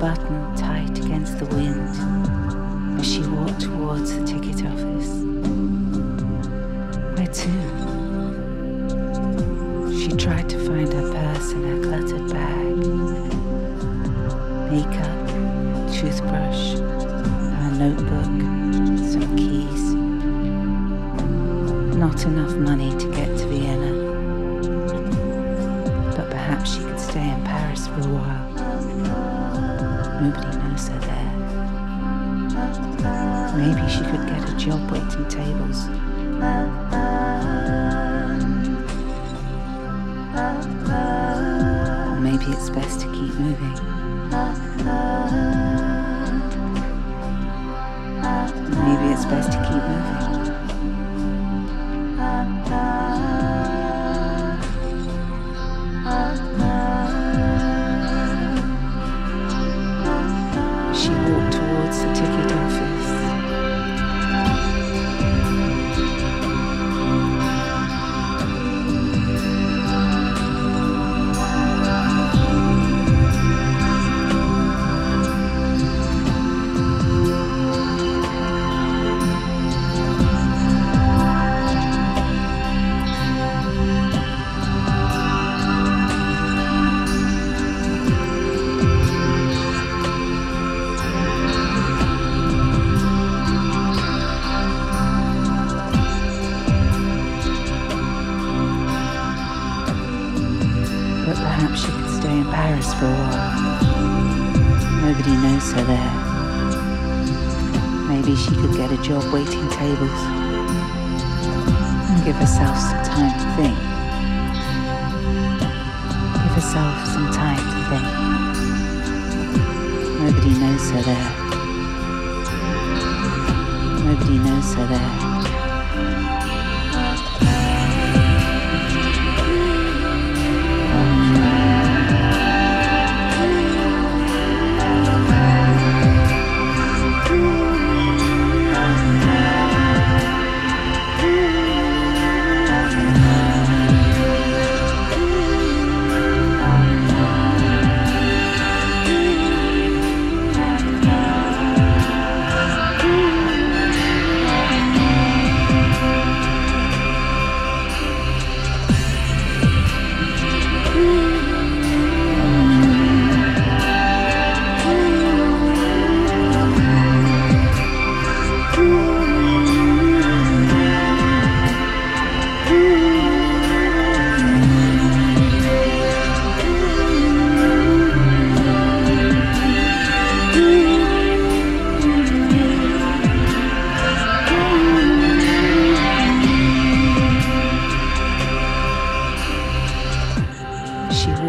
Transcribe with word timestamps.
Buttoned 0.00 0.56
tight 0.56 0.98
against 0.98 1.38
the 1.38 1.44
wind 1.44 2.98
as 2.98 3.06
she 3.06 3.20
walked 3.20 3.60
towards 3.60 4.16
the 4.16 4.24
ticket 4.26 4.64
office. 4.64 5.19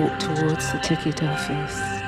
Walked 0.01 0.19
towards 0.19 0.72
the 0.72 0.79
ticket 0.79 1.22
office. 1.22 2.01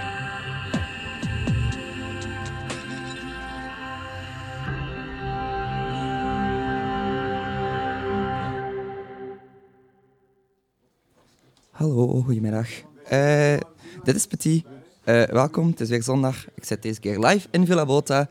Hallo, 11.71 12.21
goedemiddag. 12.21 12.67
Eh, 13.03 13.57
dit 14.03 14.15
is 14.15 14.27
Petit. 14.27 14.65
Eh, 15.03 15.23
welkom, 15.23 15.67
het 15.67 15.79
is 15.79 15.89
weer 15.89 16.03
zondag. 16.03 16.45
Ik 16.55 16.63
zit 16.63 16.81
deze 16.81 16.99
keer 16.99 17.19
live 17.19 17.47
in 17.51 17.65
Villa 17.65 17.85
Bota. 17.85 18.29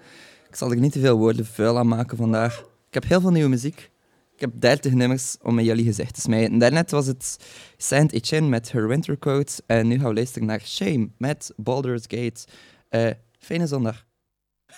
Ik 0.48 0.56
zal 0.56 0.70
er 0.70 0.76
niet 0.76 0.92
te 0.92 1.00
veel 1.00 1.18
woorden 1.18 1.46
vuil 1.46 1.78
aan 1.78 1.88
maken 1.88 2.16
vandaag. 2.16 2.58
Ik 2.88 2.94
heb 2.94 3.04
heel 3.04 3.20
veel 3.20 3.30
nieuwe 3.30 3.48
muziek. 3.48 3.91
Ik 4.34 4.40
heb 4.40 4.50
30 4.60 4.92
nummers 4.92 5.36
om 5.42 5.54
met 5.54 5.64
jullie 5.64 5.84
gezicht 5.84 6.14
te 6.14 6.20
smijten. 6.20 6.58
Daarnet 6.58 6.90
was 6.90 7.06
het 7.06 7.36
Saint 7.76 8.12
Etienne 8.12 8.48
met 8.48 8.72
Her 8.72 8.88
Wintercoat. 8.88 9.62
En 9.66 9.86
nu 9.88 9.98
gaan 9.98 10.08
we 10.08 10.14
luisteren 10.14 10.46
naar 10.46 10.60
Shame 10.60 11.08
met 11.18 11.52
Baldur's 11.56 12.04
Gate. 12.08 12.44
Eh, 12.88 13.10
fijne 13.38 13.66
zondag. 13.66 14.04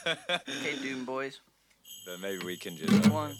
Okay, 0.04 0.78
Doom 0.82 1.04
Boys. 1.04 1.42
But 2.04 2.20
maybe 2.20 2.44
we 2.44 2.56
can 2.56 2.74
just. 2.74 3.10
One, 3.10 3.34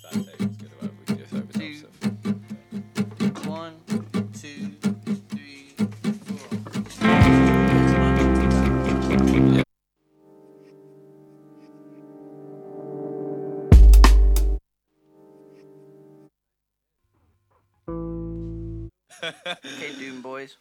Okay, 19.25 19.93
Doom 19.99 20.21
Boys. 20.21 20.57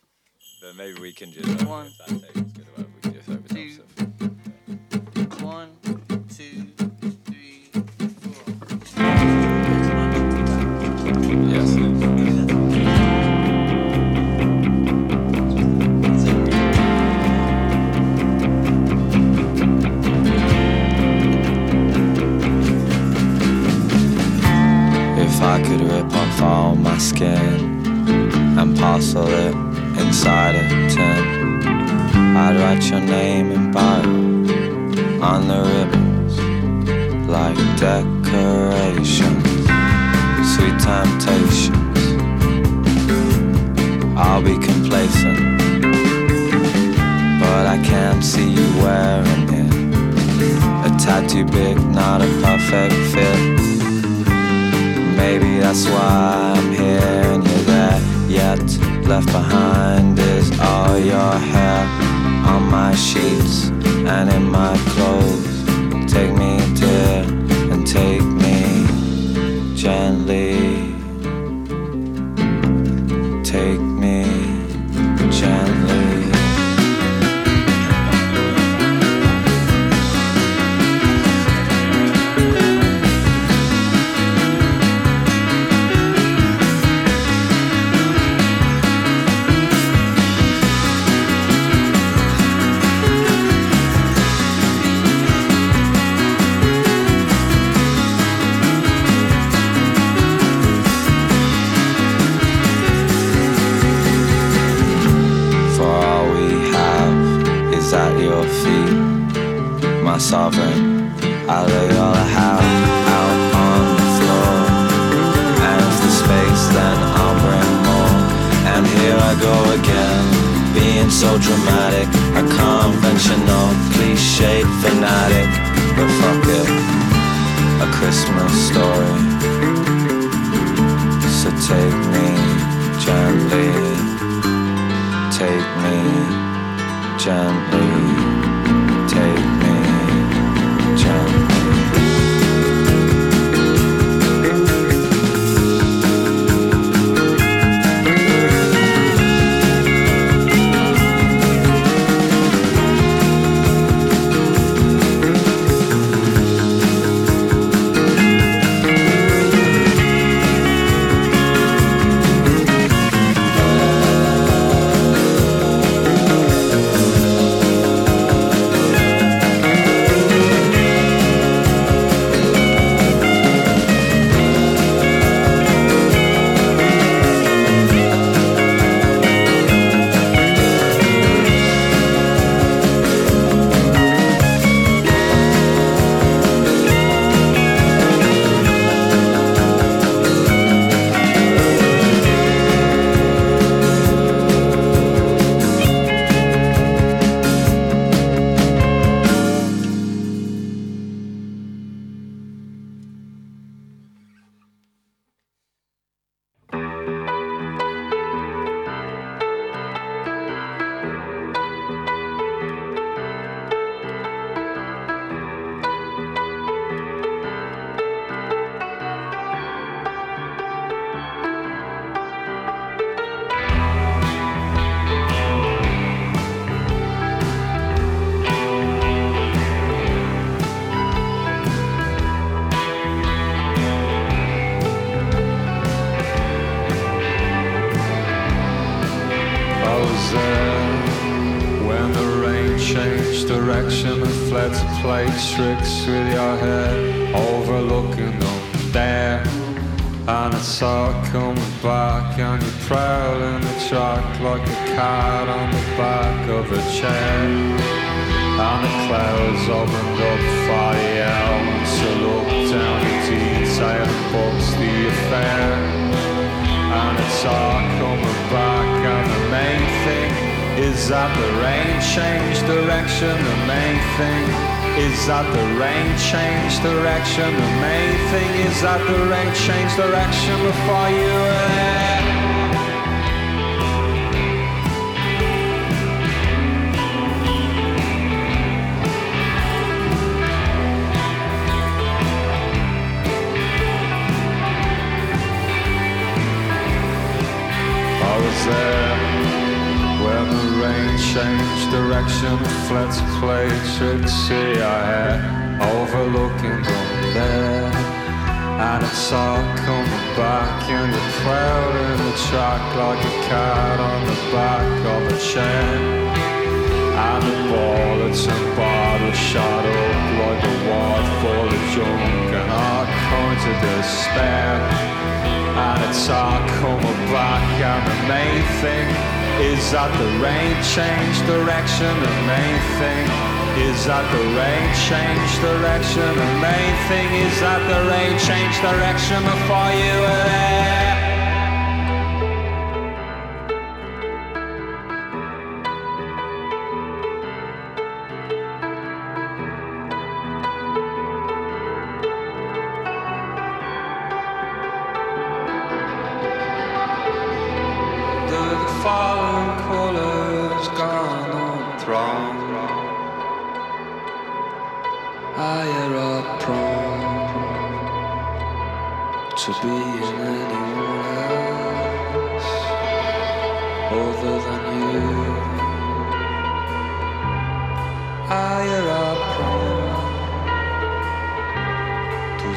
But 0.61 0.75
maybe 0.75 0.99
we 1.01 1.11
can 1.11 1.33
just. 1.33 1.65
One, 1.65 1.87
if 1.87 1.97
that 1.97 2.33
good 2.33 2.65
well, 2.77 2.87
we 2.95 3.01
can 3.01 3.13
just 3.13 3.29
open 3.29 3.43
two, 3.43 3.71
stuff. 3.71 5.41
one, 5.41 5.69
two, 6.29 6.71
three, 7.25 7.67
four. 7.73 8.53
Yes. 11.49 11.75
If 25.15 25.41
I 25.41 25.61
could 25.63 25.81
rip 25.81 26.13
off 26.13 26.41
all 26.41 26.75
my 26.75 26.97
skin 26.97 27.72
and 28.63 28.77
parcel 28.77 29.27
it 29.27 29.53
inside 29.99 30.55
a 30.55 30.63
tin. 30.89 31.67
I'd 32.37 32.55
write 32.55 32.89
your 32.89 33.01
name 33.01 33.51
in 33.51 33.71
bio 33.71 34.07
on 35.21 35.47
the 35.49 35.59
ribbons 35.73 36.37
like 37.27 37.57
decorations, 37.77 39.43
sweet 40.53 40.77
temptations. 40.79 41.99
I'll 44.15 44.41
be 44.41 44.57
complacent, 44.69 45.59
but 47.41 47.65
I 47.75 47.81
can't 47.83 48.23
see 48.23 48.49
you 48.49 48.67
wearing 48.81 49.49
it. 49.61 49.73
A 50.87 50.89
tattoo, 51.03 51.43
big, 51.43 51.77
not 51.87 52.21
a 52.21 52.29
perfect 52.41 52.95
fit. 53.13 53.39
Maybe 55.17 55.59
that's 55.59 55.85
why 55.85 56.53
I'm 56.55 56.71
here 56.71 57.52
yet 58.27 58.63
left 59.07 59.27
behind 59.27 60.17
is 60.19 60.51
all 60.59 60.97
your 60.97 61.33
hair 61.51 61.85
on 62.45 62.63
my 62.69 62.93
sheets 62.95 63.69
and 64.15 64.29
in 64.29 64.49
my 64.49 64.75
clothes. 64.91 66.11
Take 66.11 66.33
me, 66.33 66.57
dear, 66.75 67.23
and 67.71 67.85
take 67.85 68.23
me 68.23 69.75
gently. 69.75 70.52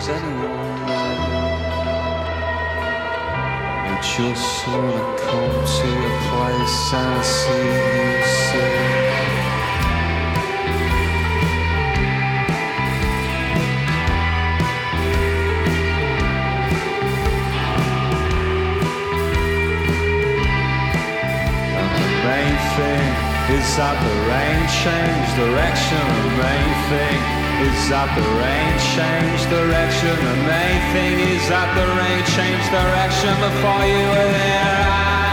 You 0.08 0.12
just 4.02 4.68
wanna 4.68 5.02
come 5.18 5.50
to 5.50 5.88
a 5.98 6.14
place 6.28 6.94
and 6.94 7.24
see 7.24 7.66
you 7.66 8.22
sing. 8.46 8.94
And 21.74 21.90
the 21.98 22.10
main 22.22 22.56
thing 22.76 23.10
is 23.58 23.66
the 24.04 24.14
rain 24.30 24.62
direction. 25.34 26.04
The 26.22 26.30
main 26.38 26.74
thing 26.90 27.45
is 27.64 27.88
that 27.88 28.12
the 28.12 28.26
rain 28.42 28.74
changed 28.92 29.48
direction. 29.48 30.12
The 30.12 30.36
main 30.44 30.80
thing 30.92 31.16
is 31.34 31.48
that 31.48 31.68
the 31.72 31.86
rain 31.96 32.22
changed 32.36 32.68
direction 32.70 33.32
before 33.40 33.84
you 33.86 34.02
were 34.12 34.30
there. 34.32 35.16
En 35.22 35.25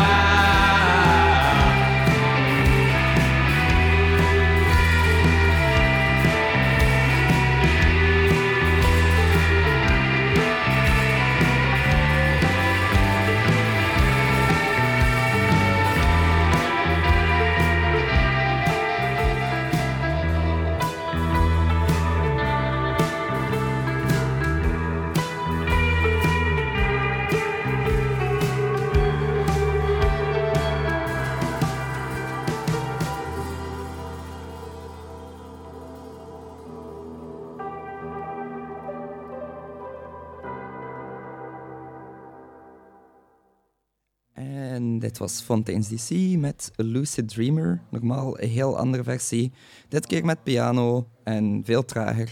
was 45.24 45.42
Fontaine's 45.42 45.88
DC 45.88 46.38
met 46.38 46.72
Lucid 46.76 47.30
Dreamer. 47.30 47.82
Normaal 47.90 48.42
een 48.42 48.50
heel 48.50 48.78
andere 48.78 49.04
versie. 49.04 49.52
Dit 49.88 50.08
keer 50.08 50.26
met 50.26 50.44
piano 50.44 51.08
en 51.24 51.62
veel 51.66 51.86
trager. 51.86 52.30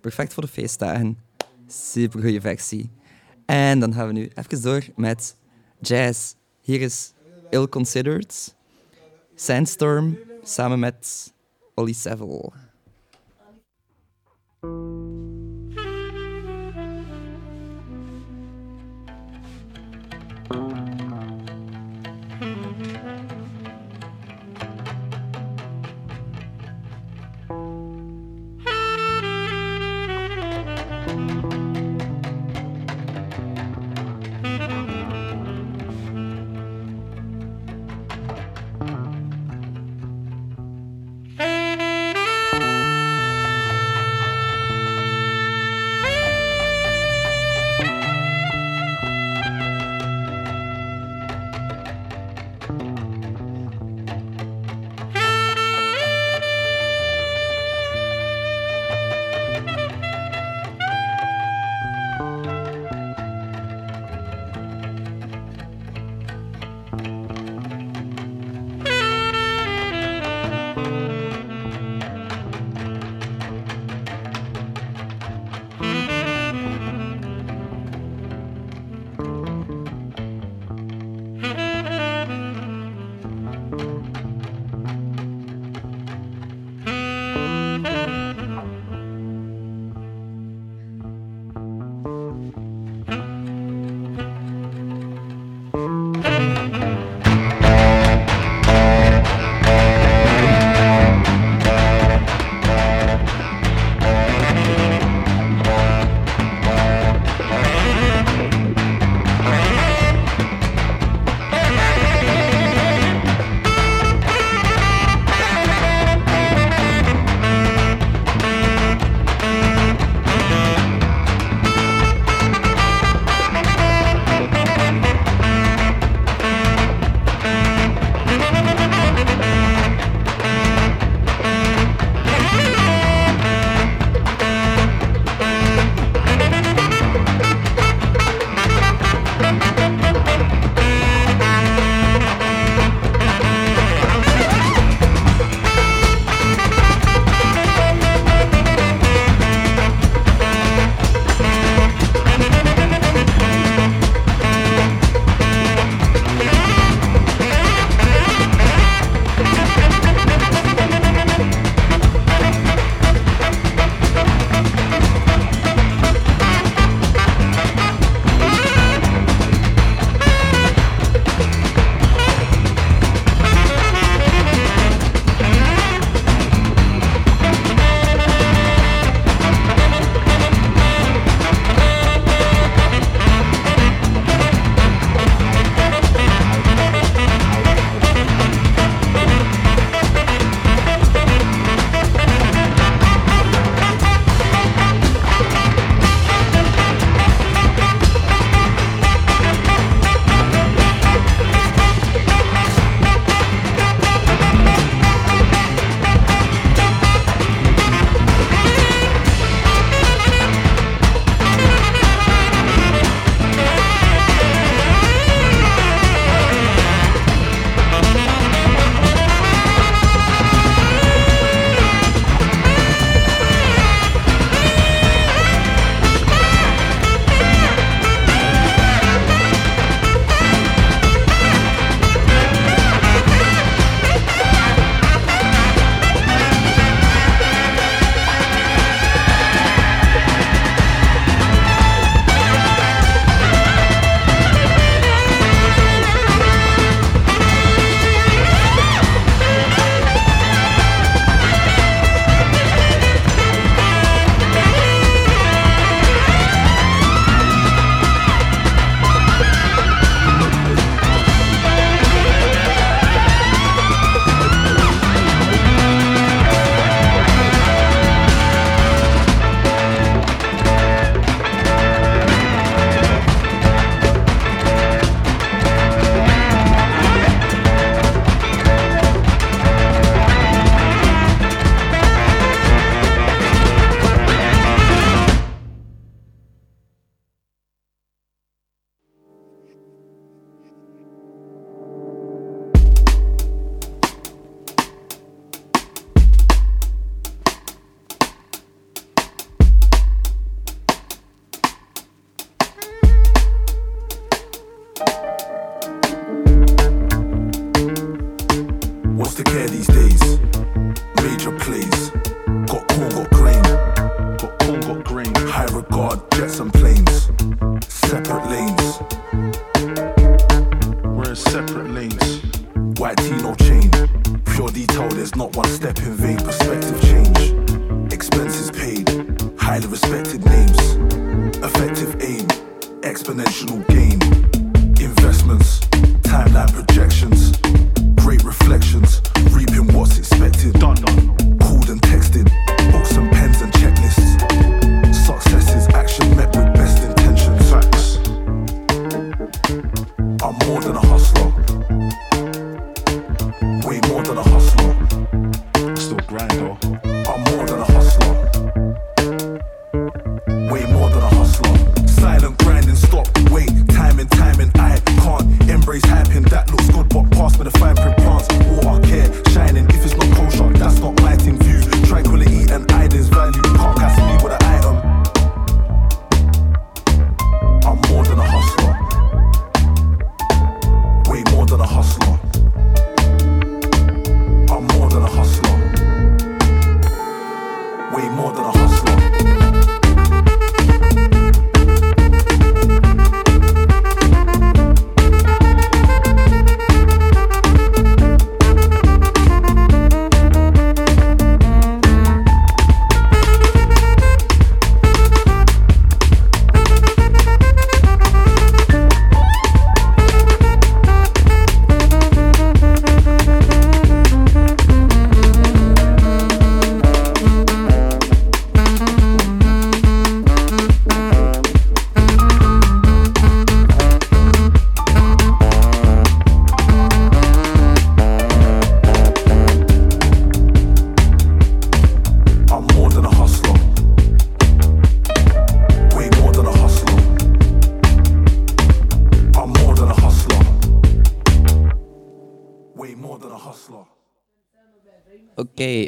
Perfect 0.00 0.34
voor 0.34 0.42
de 0.42 0.48
feestdagen. 0.48 1.18
Super 1.66 2.20
goede 2.20 2.40
versie. 2.40 2.90
En 3.46 3.80
dan 3.80 3.94
gaan 3.94 4.06
we 4.06 4.12
nu 4.12 4.30
even 4.34 4.62
door 4.62 4.84
met 4.96 5.36
jazz. 5.80 6.34
Hier 6.60 6.80
is 6.80 7.12
Ill 7.50 7.68
Considered. 7.68 8.54
Sandstorm 9.34 10.18
samen 10.42 10.78
met 10.78 11.32
Ollie 11.74 11.94
Seville. 11.94 12.52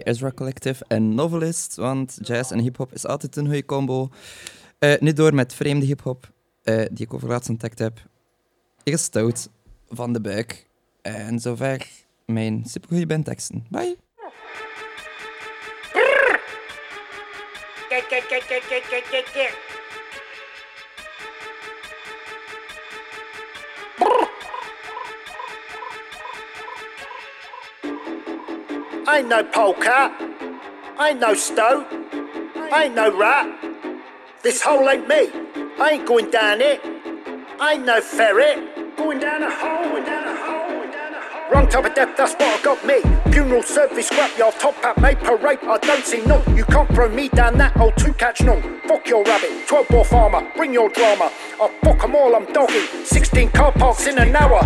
Ezra 0.02 0.30
Collective 0.30 0.84
en 0.88 1.14
Novelist, 1.14 1.76
want 1.76 2.18
jazz 2.22 2.50
en 2.50 2.58
hip-hop 2.58 2.92
is 2.92 3.06
altijd 3.06 3.36
een 3.36 3.46
goede 3.46 3.64
combo. 3.64 4.08
Eh, 4.78 4.98
nu 5.00 5.12
door 5.12 5.34
met 5.34 5.54
vreemde 5.54 5.86
hip-hop, 5.86 6.30
eh, 6.62 6.84
die 6.90 7.06
ik 7.06 7.14
over 7.14 7.28
laatst 7.28 7.48
ontdekt 7.48 7.78
heb. 7.78 7.98
Ik 8.82 8.92
is 8.92 9.02
stout 9.02 9.48
van 9.88 10.12
de 10.12 10.20
buik. 10.20 10.66
En 11.02 11.40
zover 11.40 11.86
mijn 12.26 12.64
supergoeie 12.66 13.06
bandteksten. 13.06 13.66
Bye! 13.70 13.96
Ain't 29.12 29.28
no 29.28 29.42
polecat. 29.42 30.12
Ain't 31.00 31.18
no 31.18 31.34
stoat. 31.34 31.84
Ain't 32.72 32.94
no 32.94 33.16
rat. 33.18 33.48
This 34.42 34.62
hole 34.62 34.88
ain't 34.88 35.08
me. 35.08 35.28
I 35.80 35.90
ain't 35.94 36.06
going 36.06 36.30
down 36.30 36.60
it. 36.60 36.80
Ain't 37.60 37.84
no 37.84 38.00
ferret. 38.00 38.96
Going 38.96 39.18
down 39.18 39.42
a 39.42 39.50
hole, 39.50 39.90
going 39.90 40.04
down 40.04 40.28
a 40.28 40.36
hole, 40.36 40.59
Wrong 41.52 41.68
type 41.68 41.84
of 41.84 41.94
death, 41.94 42.16
that's 42.16 42.34
what 42.34 42.60
I 42.60 42.62
got 42.62 42.86
me. 42.86 43.00
Funeral 43.32 43.62
service, 43.62 44.08
scrapyard, 44.08 44.56
top 44.60 44.74
hat, 44.76 45.00
made 45.00 45.18
parade. 45.18 45.58
I 45.62 45.78
don't 45.78 46.04
see 46.04 46.20
none. 46.24 46.42
You 46.56 46.64
can't 46.64 46.88
throw 46.94 47.08
me 47.08 47.28
down 47.28 47.58
that 47.58 47.72
hole 47.72 47.90
to 47.92 48.12
catch 48.12 48.40
none. 48.42 48.80
Fuck 48.86 49.08
your 49.08 49.24
rabbit, 49.24 49.66
12 49.66 49.88
bore 49.88 50.04
farmer, 50.04 50.48
bring 50.56 50.72
your 50.72 50.88
drama. 50.90 51.32
I 51.60 51.68
fuck 51.82 52.04
'em 52.04 52.14
all, 52.14 52.36
I'm 52.36 52.46
dogging. 52.52 52.86
16 53.04 53.50
car 53.50 53.72
parks 53.72 54.06
in 54.06 54.18
an 54.18 54.36
hour. 54.36 54.60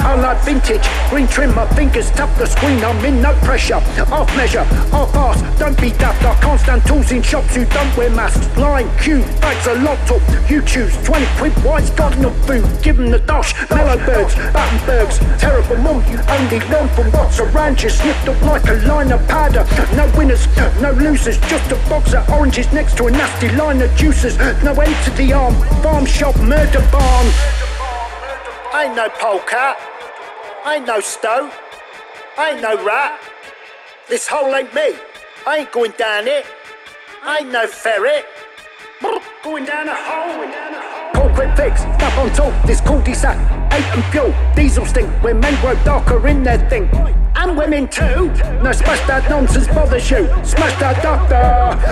I 0.00 0.14
like 0.16 0.38
vintage, 0.44 0.86
green 1.08 1.26
trim, 1.26 1.54
my 1.54 1.66
fingers 1.68 2.10
tap 2.10 2.28
the 2.36 2.46
screen. 2.46 2.82
I'm 2.84 3.02
in 3.04 3.22
no 3.22 3.32
pressure, 3.42 3.80
half 3.80 4.36
measure, 4.36 4.64
half 4.92 5.14
ass. 5.14 5.42
Don't 5.58 5.80
be 5.80 5.90
daft, 5.90 6.22
I 6.24 6.34
can't 6.40 6.60
stand 6.60 6.84
tools 6.86 7.10
in 7.10 7.22
shops 7.22 7.54
who 7.54 7.64
don't 7.66 7.96
wear 7.96 8.10
masks. 8.10 8.46
Line, 8.58 8.90
queue, 9.00 9.22
bags 9.40 9.66
are 9.66 9.76
locked 9.76 10.10
up. 10.10 10.22
You 10.50 10.60
choose 10.62 10.94
20 11.04 11.26
quid, 11.38 11.52
why's 11.64 11.90
got 11.90 12.14
enough 12.16 12.36
food? 12.46 12.64
Give 12.82 12.98
'em 12.98 13.10
the 13.10 13.18
dosh, 13.18 13.54
mellow 13.70 13.96
birds, 14.04 14.34
Battenbergs. 14.34 15.38
Terrible 15.38 15.78
mum, 15.78 16.04
only 16.28 16.60
learn 16.68 16.88
from 16.88 17.10
what's 17.12 17.38
around 17.40 17.82
you. 17.82 17.90
Slipped 17.90 18.28
up 18.28 18.40
like 18.42 18.64
a 18.68 18.74
line 18.86 19.12
of 19.12 19.26
powder. 19.28 19.66
No 19.96 20.10
winners, 20.16 20.46
no 20.80 20.92
losers, 20.92 21.38
just 21.40 21.70
a 21.72 21.76
box 21.88 22.14
of 22.14 22.28
oranges 22.30 22.72
next 22.72 22.96
to 22.98 23.06
a 23.06 23.10
nasty 23.10 23.48
line 23.50 23.80
of 23.82 23.94
juices. 23.96 24.36
No 24.62 24.72
end 24.74 24.96
to 25.04 25.10
the 25.12 25.32
arm, 25.32 25.54
farm 25.82 26.06
shop, 26.06 26.36
murder 26.38 26.86
barn. 26.90 27.26
Ain't 28.74 28.96
no 28.96 29.08
polecat. 29.08 29.78
Ain't 30.66 30.86
no 30.86 31.00
stoat. 31.00 31.52
Ain't 32.38 32.60
no 32.60 32.82
rat. 32.84 33.20
This 34.08 34.26
hole 34.26 34.54
ain't 34.54 34.74
me. 34.74 34.94
I 35.46 35.58
ain't 35.58 35.72
going 35.72 35.92
down 35.92 36.26
it. 36.26 36.44
Ain't 37.26 37.52
no 37.52 37.66
ferret. 37.66 38.24
Going 39.42 39.64
down 39.64 39.88
a 39.88 39.94
hole. 39.94 40.24
Cold 40.24 41.03
quick 41.34 41.54
fix, 41.56 41.80
stuff 41.82 42.18
on 42.18 42.30
top. 42.32 42.66
This 42.66 42.80
cul-de-sac, 42.80 43.36
eight 43.72 43.84
and 43.94 44.04
fuel. 44.12 44.34
Diesel 44.54 44.86
stink 44.86 45.10
when 45.22 45.40
men 45.40 45.60
grow 45.60 45.74
darker 45.84 46.26
in 46.28 46.42
their 46.42 46.58
thing. 46.68 46.88
And 47.36 47.58
women 47.58 47.88
too. 47.88 48.30
No 48.62 48.70
smash 48.72 49.04
that 49.08 49.28
nonsense 49.28 49.66
bothers 49.66 50.08
you. 50.08 50.30
Smash 50.44 50.78
that 50.78 51.02
doctor. 51.02 51.34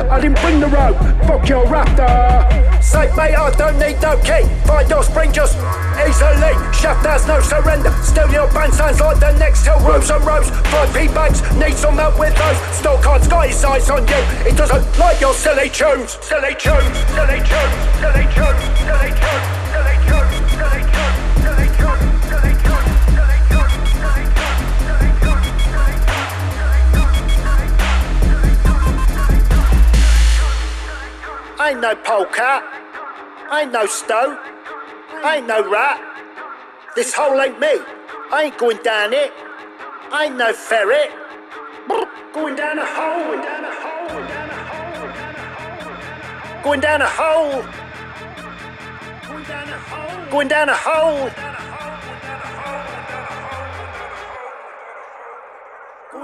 I 0.09 0.21
didn't 0.21 0.41
bring 0.41 0.61
the 0.61 0.69
rope. 0.69 0.97
Fuck 1.27 1.49
your 1.49 1.67
raptor. 1.67 2.47
Say 2.83 3.11
mate, 3.17 3.35
I 3.35 3.51
don't 3.59 3.79
need 3.79 4.01
no 4.01 4.17
key. 4.23 4.47
Find 4.65 4.89
your 4.89 5.03
spring 5.03 5.33
just 5.33 5.59
easily. 5.99 6.55
Shaft 6.73 7.05
has 7.05 7.27
no 7.27 7.41
surrender. 7.41 7.91
Still 8.03 8.31
your 8.31 8.47
band 8.55 8.73
sounds 8.73 9.01
like 9.01 9.19
the 9.19 9.33
next 9.37 9.67
hill. 9.67 9.81
Rows 9.81 10.09
and 10.11 10.25
rows. 10.25 10.49
Five 10.71 10.95
P 10.95 11.09
bags. 11.09 11.43
Need 11.59 11.75
some 11.75 11.99
help 11.99 12.19
with 12.19 12.35
those. 12.39 12.59
Still 12.75 12.99
can't 13.03 13.29
got 13.29 13.49
his 13.49 13.65
eyes 13.65 13.91
on 13.91 14.07
you. 14.07 14.23
It 14.47 14.57
doesn't 14.57 14.87
like 14.99 15.21
your 15.21 15.35
silly 15.35 15.69
tunes. 15.69 16.19
Silly 16.23 16.55
tunes. 16.55 16.97
Silly 17.13 17.43
tunes. 17.43 17.75
Silly 17.99 18.25
tunes. 18.31 18.31
Silly 18.31 18.31
tunes. 18.31 18.63
Silly 18.79 19.11
tunes. 19.11 19.32
Ain't 31.73 31.81
no 31.81 31.95
polecat. 31.95 32.63
Ain't 33.53 33.73
no 33.73 33.87
stoat. 33.87 34.37
Ain't 35.25 35.47
no 35.47 35.63
rat. 35.71 36.01
This 36.97 37.15
hole 37.15 37.41
ain't 37.41 37.61
me. 37.61 37.79
I 38.33 38.43
ain't 38.45 38.59
going 38.59 38.79
down 38.83 39.13
it. 39.13 39.33
Ain't 40.13 40.37
no 40.37 40.53
ferret. 40.53 41.13
Going 42.35 42.57
down 42.57 42.79
a 42.79 42.85
hole. 42.85 43.25
Going 43.25 43.43
down 43.43 43.65
a 43.65 43.73
hole. 43.73 44.09
Going 44.09 44.27
down 44.29 44.41
a 44.51 45.47
hole. 46.59 46.63
Going 46.63 46.81
down 46.81 47.01
a 47.01 47.09
hole. 47.09 47.82
Going 50.31 50.49
down 50.49 50.69
a 50.69 50.75
hole. 50.75 51.52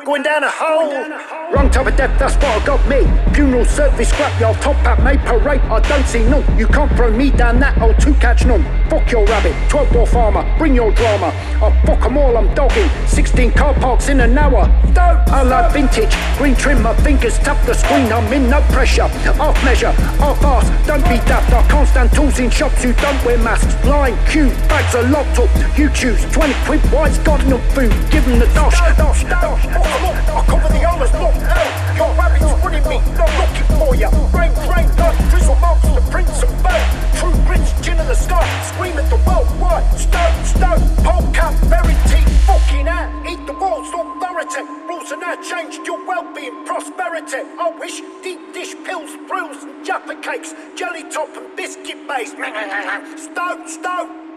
Wrong 0.09 1.71
type 1.71 1.87
of 1.87 1.97
death, 1.97 2.19
that's 2.19 2.35
what 2.37 2.63
I 2.63 2.65
got 2.65 2.81
me. 2.89 3.05
Funeral 3.35 3.67
service, 3.67 4.11
scrapyard, 4.11 4.59
top 4.63 4.77
hat, 4.77 5.03
made 5.03 5.21
parade. 5.21 5.61
I 5.69 5.81
don't 5.81 6.07
see 6.07 6.25
none. 6.25 6.45
You 6.59 6.67
can't 6.67 6.91
throw 6.97 7.11
me 7.11 7.31
down 7.31 7.61
that 7.61 7.79
old 7.83 8.01
two 8.01 8.15
catch 8.15 8.47
none. 8.47 8.65
Fuck 8.89 9.11
your 9.11 9.27
rabbit, 9.27 9.55
12 9.69 9.93
door 9.93 10.07
farmer, 10.07 10.45
bring 10.57 10.75
your 10.75 10.93
drama. 10.93 11.27
I 11.63 11.83
fuck 11.85 12.03
'em 12.07 12.17
all, 12.17 12.39
I'm 12.39 12.55
dogging. 12.55 12.89
16 13.07 13.53
car 13.53 13.75
parks 13.75 14.09
in 14.09 14.21
an 14.21 14.39
hour. 14.39 14.65
Don't. 14.95 15.19
I 15.31 15.43
like 15.43 15.73
vintage, 15.73 16.17
green 16.39 16.57
trim, 16.57 16.83
my 16.83 16.95
fingers 17.05 17.39
tap 17.41 17.63
the 17.67 17.75
screen. 17.75 18.11
I'm 18.11 18.33
in 18.33 18.49
no 18.49 18.63
pressure. 18.73 19.09
Half 19.37 19.63
measure, 19.63 19.93
half 19.93 20.43
ass, 20.43 20.87
don't 20.87 21.05
be 21.05 21.19
daft. 21.29 21.53
I 21.53 21.63
can't 21.69 21.87
stand 21.87 22.13
tools 22.15 22.39
in 22.39 22.49
shops 22.49 22.83
who 22.83 22.95
don't 22.95 23.23
wear 23.27 23.37
masks. 23.37 23.75
Line, 23.85 24.17
queue, 24.31 24.49
bags 24.71 24.95
are 24.95 25.03
locked 25.03 25.39
up. 25.39 25.51
You 25.77 25.91
choose 25.91 26.25
20 26.33 26.55
quid, 26.65 26.81
why's 26.93 27.19
got 27.19 27.43
enough 27.45 27.65
food? 27.75 27.93
Give 28.11 28.27
'em 28.27 28.39
the 28.39 28.47
dosh. 28.55 28.81
dosh, 28.97 29.25
dosh. 29.25 29.98
I 30.07 30.45
cover 30.47 30.69
the 30.69 30.85
honours, 30.85 31.13
look 31.13 31.35
out. 31.51 31.97
Your 31.97 32.11
rabbit's 32.15 32.45
running 32.65 32.87
me, 32.89 32.99
not 33.19 33.31
looking 33.39 33.69
for 33.79 33.95
ya. 33.97 34.09
Rain, 34.33 34.53
rain, 34.71 34.89
drizzle 35.31 35.57
marks, 35.57 35.89
the 35.89 36.03
prince 36.11 36.43
of 36.43 36.51
bad. 36.63 36.83
True 37.19 37.35
chin 37.83 37.99
in 37.99 38.07
the 38.07 38.15
sky, 38.15 38.45
scream 38.71 38.97
at 38.99 39.09
the 39.11 39.17
world. 39.27 39.47
Why? 39.59 39.83
Stone, 39.97 40.45
stone, 40.45 40.83
polecat, 41.05 41.55
verity, 41.67 42.23
fucking 42.47 42.89
out. 42.89 43.09
Eat 43.27 43.45
the 43.47 43.53
world's 43.53 43.89
authority. 43.89 44.63
Rules 44.87 45.13
are 45.13 45.21
now 45.21 45.37
changed, 45.43 45.87
your 45.87 46.07
well-being, 46.07 46.65
prosperity. 46.65 47.43
I 47.59 47.71
wish 47.79 48.01
deep 48.23 48.53
dish 48.55 48.75
pills, 48.85 49.11
brews, 49.29 49.65
and 49.65 49.85
jaffa 49.85 50.15
cakes, 50.23 50.55
jelly 50.77 51.05
top 51.11 51.37
and 51.37 51.55
biscuit 51.57 52.07
base. 52.07 52.31
Stone, 52.31 53.69
stone. 53.69 54.28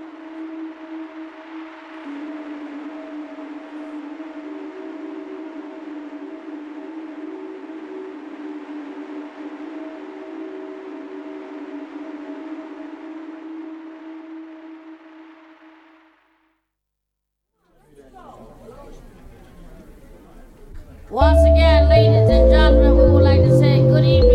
Once 21.11 21.43
again, 21.43 21.89
ladies 21.89 22.29
and 22.29 22.49
gentlemen, 22.49 22.95
we 22.95 23.11
would 23.11 23.21
like 23.21 23.41
to 23.41 23.59
say 23.59 23.81
good 23.81 24.05
evening 24.05 24.30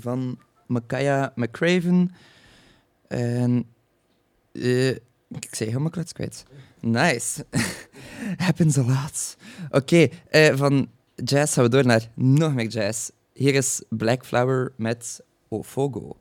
Van 0.00 0.38
Makaya 0.66 1.32
McCraven. 1.34 2.10
En 3.08 3.64
eh, 4.52 4.88
ik 5.28 5.48
zei 5.50 5.68
helemaal 5.68 5.90
klets 5.90 6.12
kwijt. 6.12 6.44
Nice. 6.80 7.46
Happens 8.46 8.78
a 8.78 8.84
lot. 8.84 9.36
Oké, 9.70 10.08
eh, 10.28 10.56
van 10.56 10.90
jazz 11.14 11.54
gaan 11.54 11.64
we 11.64 11.70
door 11.70 11.86
naar 11.86 12.08
nog 12.14 12.54
meer 12.54 12.66
jazz. 12.66 13.10
Hier 13.32 13.54
is 13.54 13.82
Black 13.88 14.26
Flower 14.26 14.72
met 14.76 15.20
Ofogo. 15.48 16.16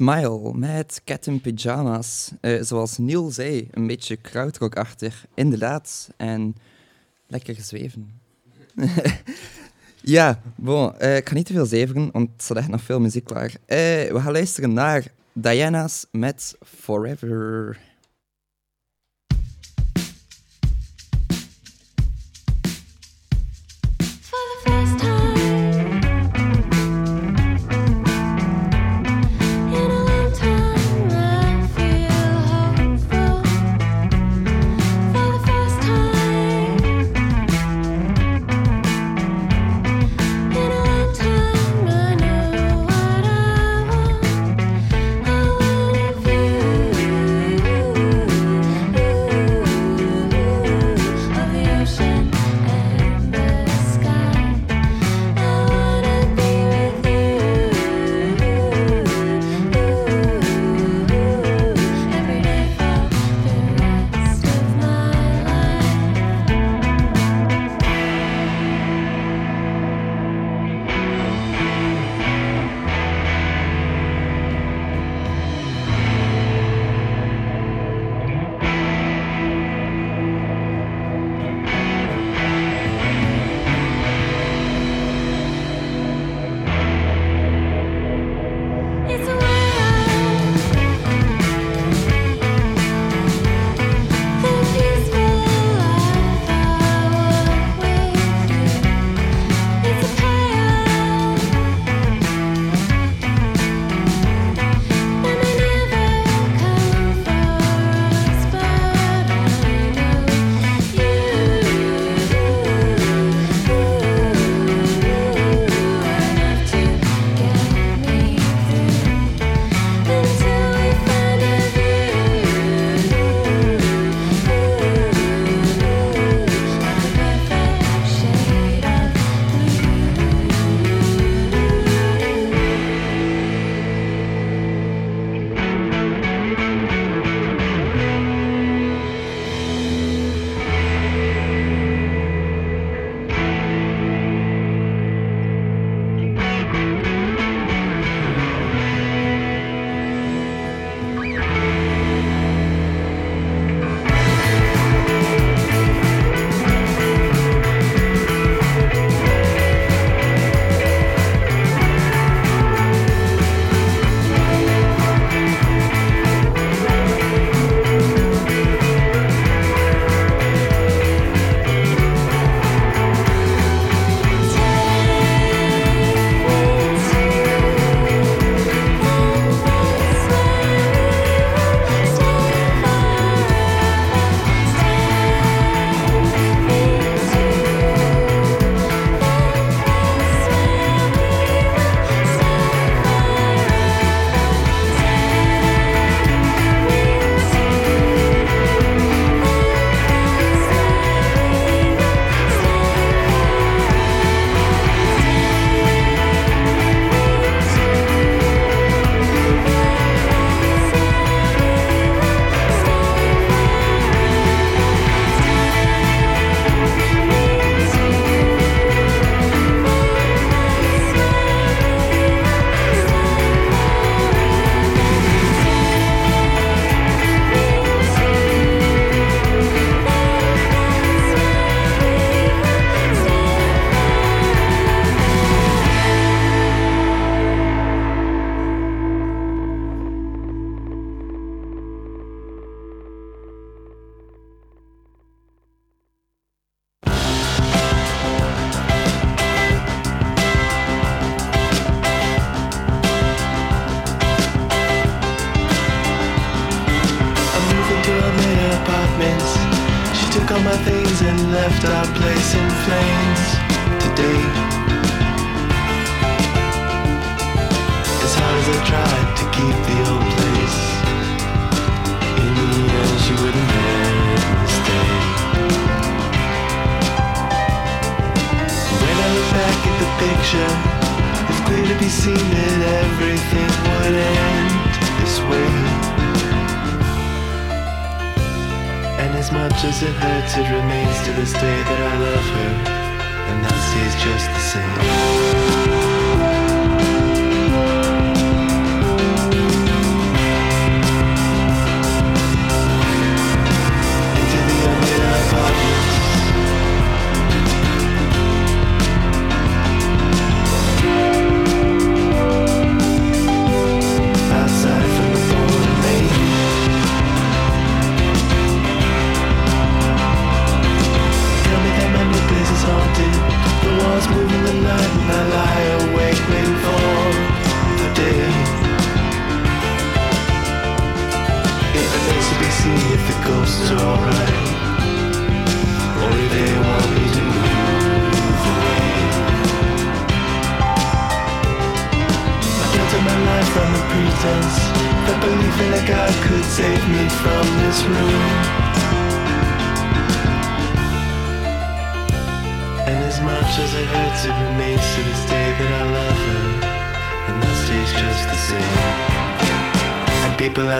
Smile 0.00 0.54
met 0.54 1.02
Cat 1.04 1.26
in 1.26 1.40
Pyjama's. 1.40 2.30
Eh, 2.40 2.62
zoals 2.62 2.98
Neil 2.98 3.30
zei, 3.30 3.68
een 3.70 3.86
beetje 3.86 4.16
krautrockachtig. 4.16 5.26
Inderdaad. 5.34 6.10
En 6.16 6.56
lekker 7.26 7.56
zweven. 7.60 8.20
ja, 10.02 10.40
eh, 10.98 11.16
ik 11.16 11.28
ga 11.28 11.34
niet 11.34 11.46
te 11.46 11.52
veel 11.52 11.66
zeveren, 11.66 12.08
want 12.12 12.28
er 12.28 12.34
staat 12.42 12.68
nog 12.68 12.82
veel 12.82 13.00
muziek 13.00 13.24
klaar. 13.24 13.54
Eh, 13.66 13.78
we 14.12 14.20
gaan 14.20 14.32
luisteren 14.32 14.72
naar 14.72 15.12
Diana's 15.32 16.06
met 16.10 16.56
Forever. 16.62 17.78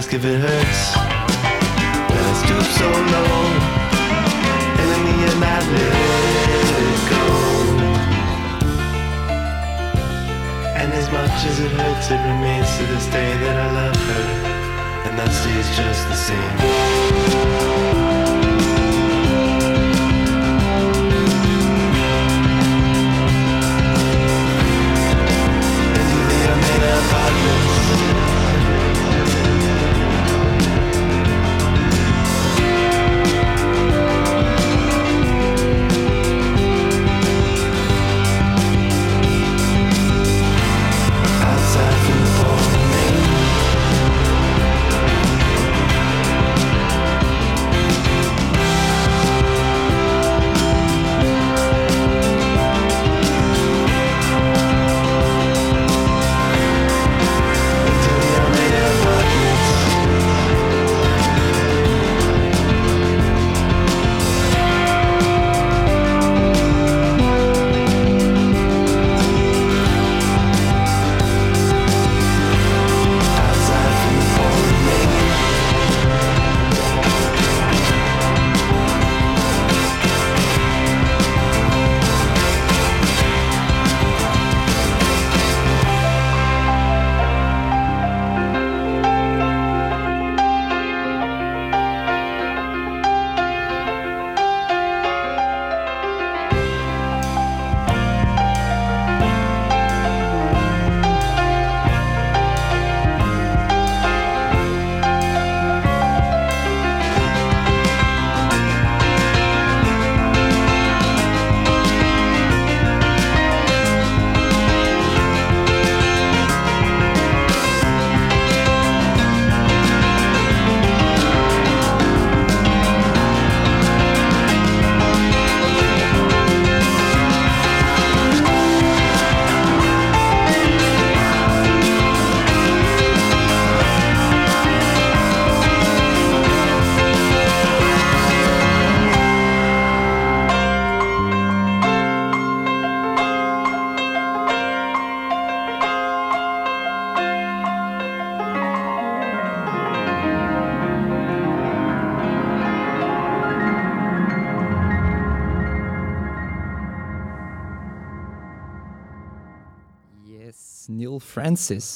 ask 0.00 0.14
if 0.14 0.24
it 0.24 0.40
hurts. 0.40 0.69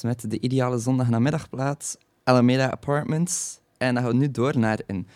Met 0.02 0.30
de 0.30 0.40
ideale 0.40 0.78
zondagnamiddagplaats 0.78 1.96
Alameda 2.24 2.70
Apartments. 2.70 3.58
En 3.78 3.94
dan 3.94 4.02
gaan 4.02 4.12
we 4.12 4.18
nu 4.18 4.30
door 4.30 4.58
naar 4.58 4.80
een 4.86 5.06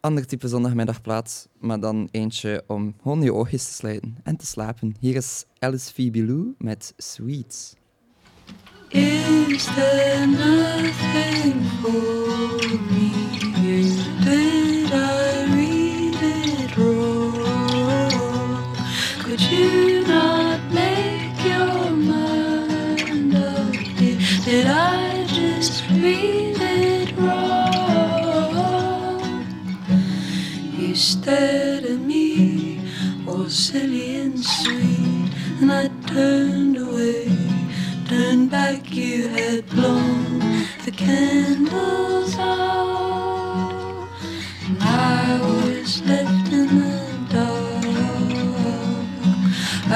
ander 0.00 0.26
type 0.26 0.48
zondagnamiddagplaats 0.48 1.46
maar 1.58 1.80
dan 1.80 2.08
eentje 2.10 2.64
om 2.66 2.94
gewoon 3.02 3.22
je 3.22 3.32
oogjes 3.32 3.64
te 3.66 3.72
sluiten 3.72 4.16
en 4.22 4.36
te 4.36 4.46
slapen. 4.46 4.94
Hier 5.00 5.14
is 5.14 5.44
Alice 5.58 5.92
V. 5.94 6.10
Bilou 6.10 6.54
met 6.58 6.92
Sweets. 6.96 7.74
Is 8.88 9.64
there 9.64 10.26
nothing 10.26 11.64
for 11.82 12.80
me? 12.90 13.10
Did 14.24 14.92
I 14.92 15.44
read 15.54 16.22
it 16.22 16.76
wrong? 16.76 18.12
Could 19.22 19.40
you 19.50 20.06
not? 20.06 20.53
read 26.04 26.60
it 26.60 27.16
wrong. 27.16 27.54
You 30.78 30.94
stared 30.94 31.84
at 31.84 31.98
me, 31.98 32.80
all 33.26 33.48
silly 33.48 34.16
and 34.16 34.38
sweet, 34.38 35.30
and 35.60 35.72
I 35.72 35.88
turned 36.06 36.76
away, 36.76 37.28
turned 38.06 38.50
back. 38.50 38.92
You 38.92 39.28
had 39.28 39.66
blown 39.70 40.40
the 40.84 40.92
candles 40.92 42.34
out, 42.38 44.08
and 44.66 44.78
I 44.82 45.40
was 45.48 46.02
left 46.02 46.52
in 46.52 46.68
the 46.84 46.98
dark. 47.32 47.86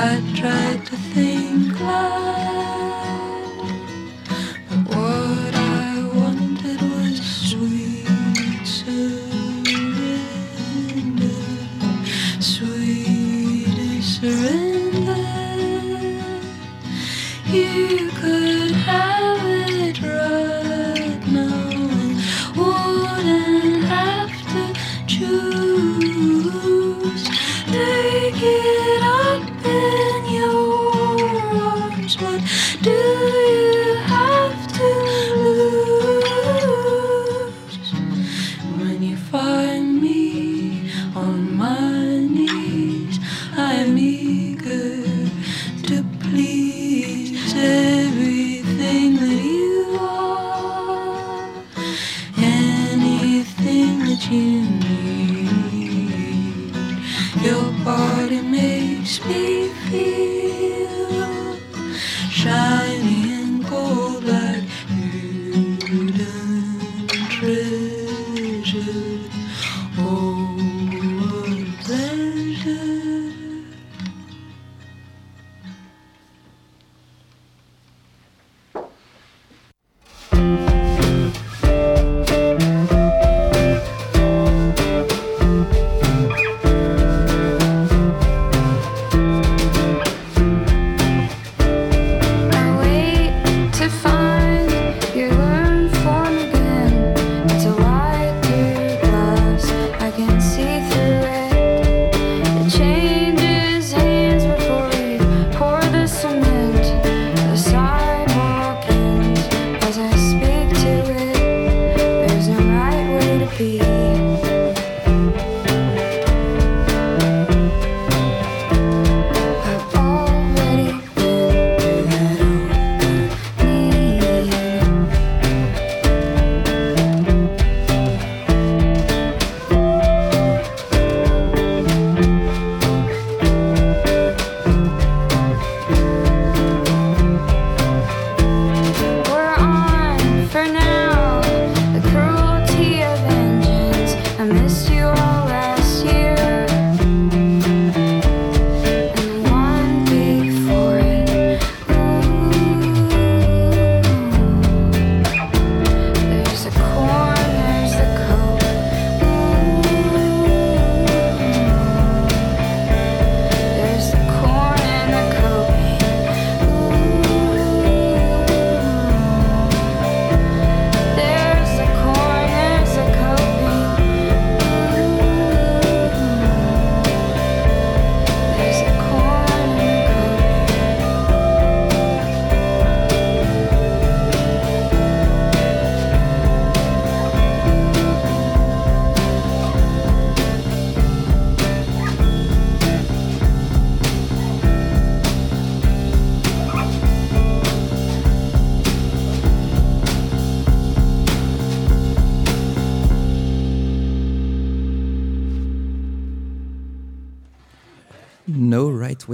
I 0.09 0.13
tried 0.41 0.81
to 0.87 0.97
think 1.13 1.81
like. 1.81 2.78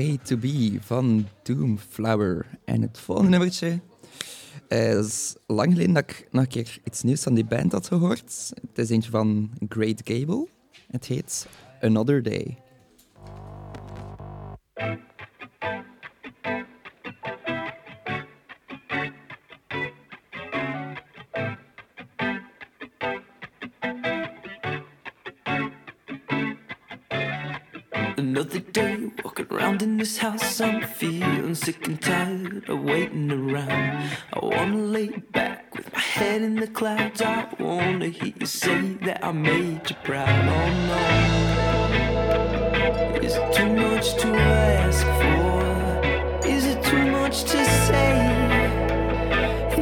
Way 0.04 0.18
to 0.22 0.36
Be 0.36 0.78
van 0.80 1.26
Doomflower. 1.42 2.46
En 2.64 2.82
het 2.82 2.98
volgende 2.98 3.30
nummertje 3.30 3.80
eh, 4.68 4.98
is 4.98 5.36
lang 5.46 5.72
geleden 5.72 5.94
dat 5.94 6.10
ik 6.10 6.28
nog 6.30 6.42
een 6.42 6.48
keer 6.48 6.78
iets 6.84 7.02
nieuws 7.02 7.22
van 7.22 7.34
die 7.34 7.44
band 7.44 7.72
had 7.72 7.86
gehoord. 7.86 8.52
Het 8.66 8.78
is 8.78 8.90
eentje 8.90 9.10
van 9.10 9.50
Great 9.68 10.00
Gable. 10.04 10.48
Het 10.90 11.06
heet 11.06 11.46
Another 11.80 12.22
Day. 12.22 12.63
This 30.04 30.18
house. 30.18 30.60
I'm 30.60 30.82
feeling 30.82 31.54
sick 31.54 31.86
and 31.86 31.98
tired 31.98 32.68
of 32.68 32.82
waiting 32.84 33.32
around. 33.32 34.10
I 34.34 34.38
wanna 34.42 34.76
lay 34.76 35.08
back 35.08 35.74
with 35.74 35.90
my 35.94 35.98
head 35.98 36.42
in 36.42 36.56
the 36.56 36.66
clouds. 36.66 37.22
I 37.22 37.48
wanna 37.58 38.08
hear 38.08 38.34
you 38.38 38.44
say 38.44 38.82
that 39.06 39.24
I 39.24 39.32
made 39.32 39.88
you 39.88 39.96
proud. 40.04 40.28
Oh 40.56 40.68
no, 43.14 43.20
is 43.26 43.34
it 43.36 43.52
too 43.54 43.72
much 43.86 44.06
to 44.22 44.28
ask 44.28 45.06
for? 45.20 45.62
Is 46.46 46.64
it 46.66 46.80
too 46.84 47.06
much 47.10 47.44
to 47.52 47.64
say? 47.86 48.14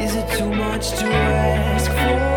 Is 0.04 0.14
it 0.14 0.28
too 0.38 0.52
much 0.64 0.90
to 1.00 1.06
ask 1.06 1.90
for? 1.90 2.31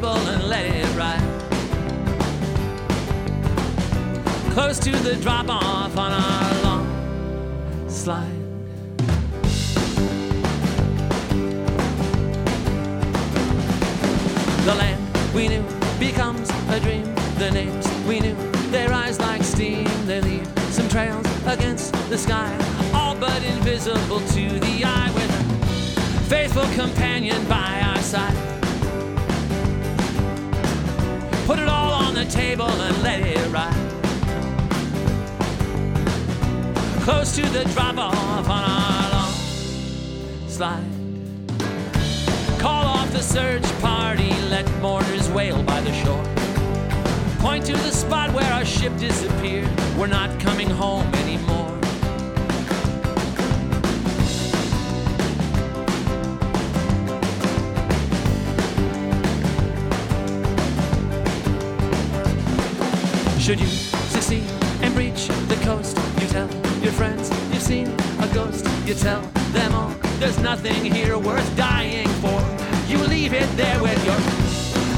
Table 0.00 0.16
and 0.28 0.44
let 0.44 0.64
it 0.64 0.86
ride. 0.96 1.20
Close 4.52 4.78
to 4.78 4.90
the 4.90 5.16
drop 5.16 5.48
off 5.48 5.96
on 5.96 6.12
our 6.12 6.62
long 6.62 7.88
slide. 7.88 8.26
The 14.64 14.74
land 14.74 15.34
we 15.34 15.48
knew 15.48 15.64
becomes 15.98 16.48
a 16.70 16.80
dream. 16.80 17.04
The 17.38 17.50
names 17.50 17.86
we 18.06 18.20
knew, 18.20 18.34
they 18.70 18.86
rise 18.86 19.18
like 19.18 19.42
steam. 19.42 19.88
They 20.06 20.20
leave 20.20 20.46
some 20.70 20.88
trails 20.88 21.26
against 21.46 21.92
the 22.10 22.18
sky, 22.18 22.50
all 22.94 23.16
but 23.16 23.42
invisible 23.42 24.20
to 24.20 24.60
the 24.60 24.84
eye, 24.84 25.10
with 25.14 25.30
a 25.30 26.24
faithful 26.28 26.66
companion 26.74 27.44
by 27.48 27.80
our 27.82 27.98
side. 28.02 28.49
Put 31.50 31.58
it 31.58 31.68
all 31.68 31.92
on 31.92 32.14
the 32.14 32.26
table 32.26 32.68
and 32.68 33.02
let 33.02 33.22
it 33.22 33.44
ride. 33.50 33.74
Close 37.02 37.34
to 37.34 37.42
the 37.42 37.64
drop 37.74 37.98
off 37.98 38.48
on 38.48 38.62
our 38.62 39.10
long 39.10 39.32
slide. 40.46 40.84
Call 42.60 42.84
off 42.84 43.10
the 43.10 43.20
search 43.20 43.64
party, 43.80 44.30
let 44.48 44.64
mourners 44.80 45.28
wail 45.30 45.60
by 45.64 45.80
the 45.80 45.92
shore. 46.04 46.24
Point 47.40 47.66
to 47.66 47.72
the 47.72 47.90
spot 47.90 48.32
where 48.32 48.52
our 48.52 48.64
ship 48.64 48.96
disappeared. 48.96 49.68
We're 49.98 50.06
not 50.06 50.38
coming 50.38 50.70
home 50.70 51.12
anymore. 51.16 51.59
Should 63.50 63.58
you 63.62 63.66
succeed 63.66 64.44
and 64.80 64.94
breach 64.94 65.26
the 65.26 65.58
coast, 65.64 65.98
you 66.20 66.28
tell 66.28 66.48
your 66.84 66.92
friends 66.92 67.28
you've 67.52 67.60
seen 67.60 67.88
a 68.20 68.30
ghost. 68.32 68.64
You 68.86 68.94
tell 68.94 69.22
them 69.50 69.74
all 69.74 69.88
there's 70.20 70.38
nothing 70.38 70.84
here 70.84 71.18
worth 71.18 71.56
dying 71.56 72.06
for. 72.22 72.40
You 72.86 72.98
leave 72.98 73.32
it 73.32 73.48
there 73.56 73.82
with 73.82 74.06
your 74.06 74.14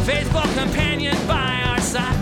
faithful 0.04 0.42
companion 0.52 1.16
by 1.26 1.62
our 1.64 1.80
side. 1.80 2.14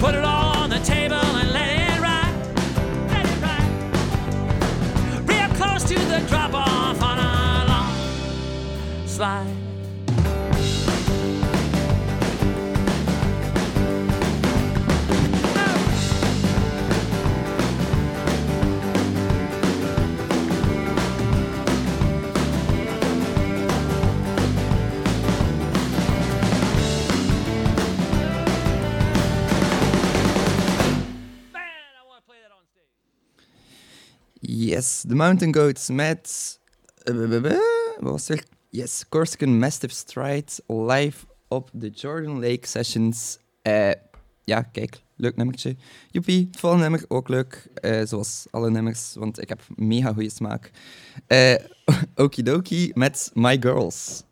Put 0.00 0.16
it 0.16 0.24
all 0.24 0.56
on 0.56 0.70
the 0.70 0.80
table 0.80 1.14
and 1.14 1.52
let 1.52 1.68
it 1.68 2.00
ride. 2.00 2.34
Let 3.08 3.24
it 3.24 3.40
ride. 3.40 5.28
Real 5.28 5.48
close 5.54 5.84
to 5.84 5.94
the 5.94 6.26
drop 6.26 6.54
off 6.54 7.00
on 7.00 7.18
a 7.20 7.66
long 7.68 9.06
slide. 9.06 9.61
De 35.06 35.14
Mountain 35.14 35.54
Goats 35.54 35.88
met... 35.90 36.58
eh, 37.02 37.14
Wat 38.00 38.10
was 38.10 38.28
het? 38.28 38.46
Yes, 38.68 39.04
Corsican 39.08 39.58
Mastiff 39.58 39.94
Stride 39.94 40.52
live 40.66 41.26
op 41.48 41.70
de 41.72 41.88
Jordan 41.88 42.40
Lake 42.40 42.66
Sessions. 42.66 43.38
Eh, 43.62 43.90
ja, 44.44 44.62
kijk, 44.62 45.02
leuk 45.16 45.36
nummertje. 45.36 45.76
Joepie, 46.10 46.46
het 46.50 46.60
volgende 46.60 46.88
nummer 46.88 47.04
ook 47.08 47.28
leuk. 47.28 47.68
eh, 47.74 48.00
zoals 48.04 48.46
alle 48.50 48.70
nummers, 48.70 49.14
want 49.14 49.40
ik 49.40 49.48
heb 49.48 49.60
mega 49.76 50.12
goede 50.12 50.30
smaak. 50.30 50.70
Eh 51.26 51.54
Okidoki 52.14 52.90
met 52.94 53.30
My 53.34 53.56
Girls. 53.60 54.22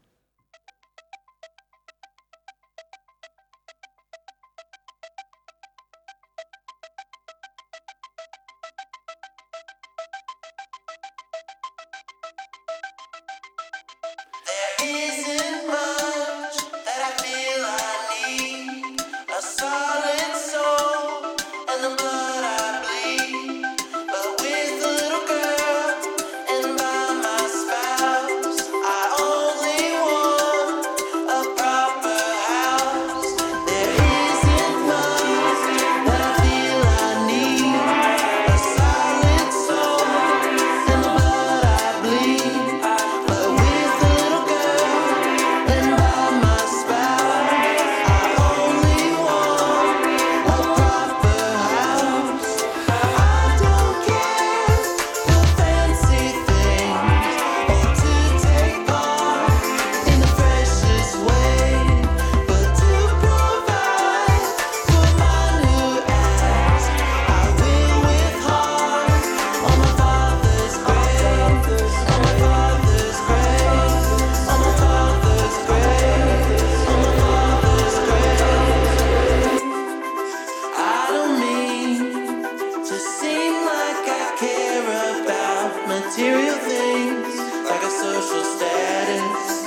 material 86.10 86.56
things 86.56 87.36
like 87.70 87.82
a 87.84 87.90
social 87.90 88.42
status. 88.42 89.59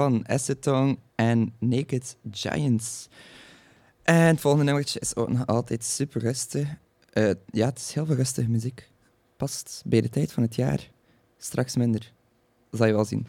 Van 0.00 0.28
Acetone 0.28 0.96
en 1.14 1.54
Naked 1.58 2.16
Giants. 2.30 3.08
En 4.02 4.26
het 4.26 4.40
volgende 4.40 4.64
nummertje 4.64 5.00
is 5.00 5.16
ook 5.16 5.28
nog 5.28 5.46
altijd 5.46 5.84
super 5.84 6.20
rustig. 6.20 6.68
Eh, 7.12 7.30
ja, 7.46 7.66
het 7.66 7.78
is 7.78 7.92
heel 7.92 8.06
veel 8.06 8.14
rustige 8.14 8.48
muziek. 8.48 8.90
Past 9.36 9.82
bij 9.86 10.00
de 10.00 10.08
tijd 10.08 10.32
van 10.32 10.42
het 10.42 10.54
jaar. 10.54 10.90
Straks 11.38 11.76
minder. 11.76 12.12
Dat 12.70 12.78
zal 12.78 12.86
je 12.86 12.92
wel 12.92 13.04
zien. 13.04 13.26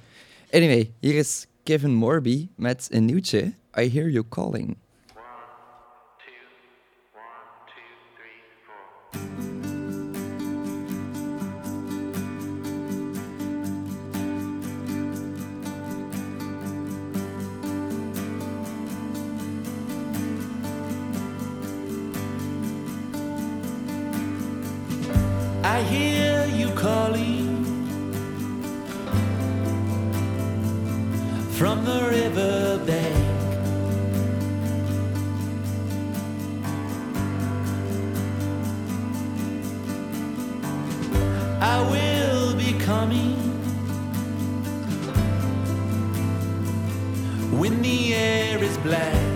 Anyway, 0.52 0.94
hier 1.00 1.16
is 1.16 1.48
Kevin 1.64 1.94
Morby 1.94 2.50
met 2.56 2.88
een 2.92 3.06
nieuwtje. 3.06 3.54
I 3.80 3.90
Hear 3.90 4.10
You 4.10 4.26
Calling. 4.30 4.78
I 25.74 25.84
hear 25.84 26.46
you 26.48 26.70
calling 26.72 27.48
from 31.58 31.86
the 31.86 32.00
river 32.12 32.84
bank. 32.86 33.16
I 41.62 41.78
will 41.94 42.54
be 42.58 42.74
coming 42.74 43.38
when 47.60 47.82
the 47.82 48.14
air 48.14 48.62
is 48.62 48.78
black. 48.80 49.31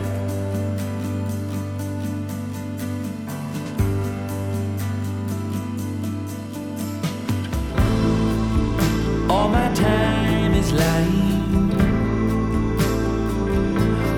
All 9.35 9.49
my 9.49 9.69
time 9.73 10.53
is 10.53 10.71
lying 10.71 11.69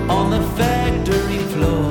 on 0.08 0.30
the 0.30 0.42
factory 0.56 1.42
floor. 1.52 1.88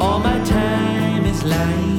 All 0.00 0.20
my 0.20 0.38
time 0.44 1.24
is 1.26 1.42
lying 1.42 1.95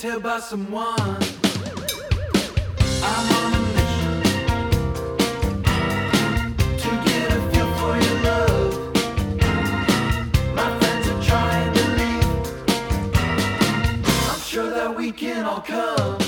tell 0.00 0.18
by 0.18 0.40
someone. 0.40 0.98
I'm 3.02 3.26
on 3.36 3.52
a 3.52 3.60
mission 3.76 4.22
to 6.78 6.88
get 7.04 7.30
a 7.30 7.40
feel 7.50 7.70
for 7.76 7.94
your 8.04 8.16
love. 8.28 8.72
My 10.54 10.68
friends 10.78 11.06
are 11.06 11.22
trying 11.22 11.72
to 11.74 11.82
leave. 11.98 12.32
I'm 14.30 14.40
sure 14.40 14.70
that 14.70 14.90
we 14.96 15.12
can 15.12 15.44
all 15.44 15.60
come. 15.60 16.19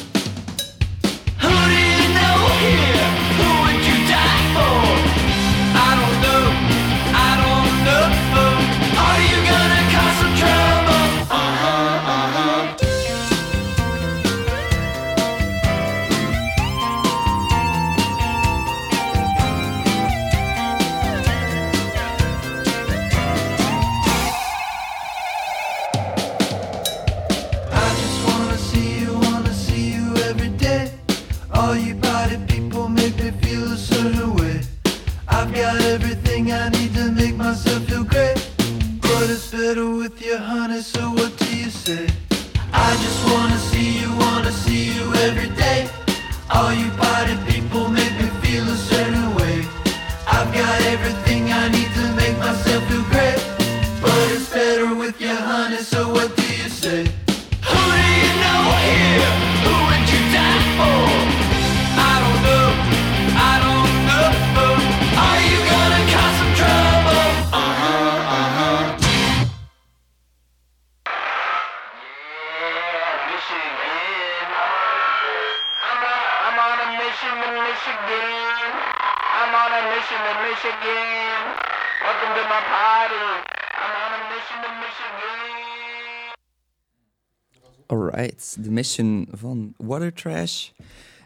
de 88.61 88.71
mission 88.71 89.29
van 89.31 89.75
Water 89.77 90.13
Trash. 90.13 90.71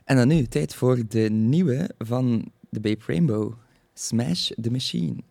En 0.04 0.16
dan 0.16 0.28
nu, 0.28 0.46
tijd 0.46 0.74
voor 0.74 0.98
de 1.08 1.30
nieuwe 1.30 1.90
van 1.98 2.52
de 2.70 2.80
Bape 2.80 3.02
Rainbow. 3.06 3.52
Smash 3.94 4.50
the 4.60 4.70
Machine. 4.70 5.22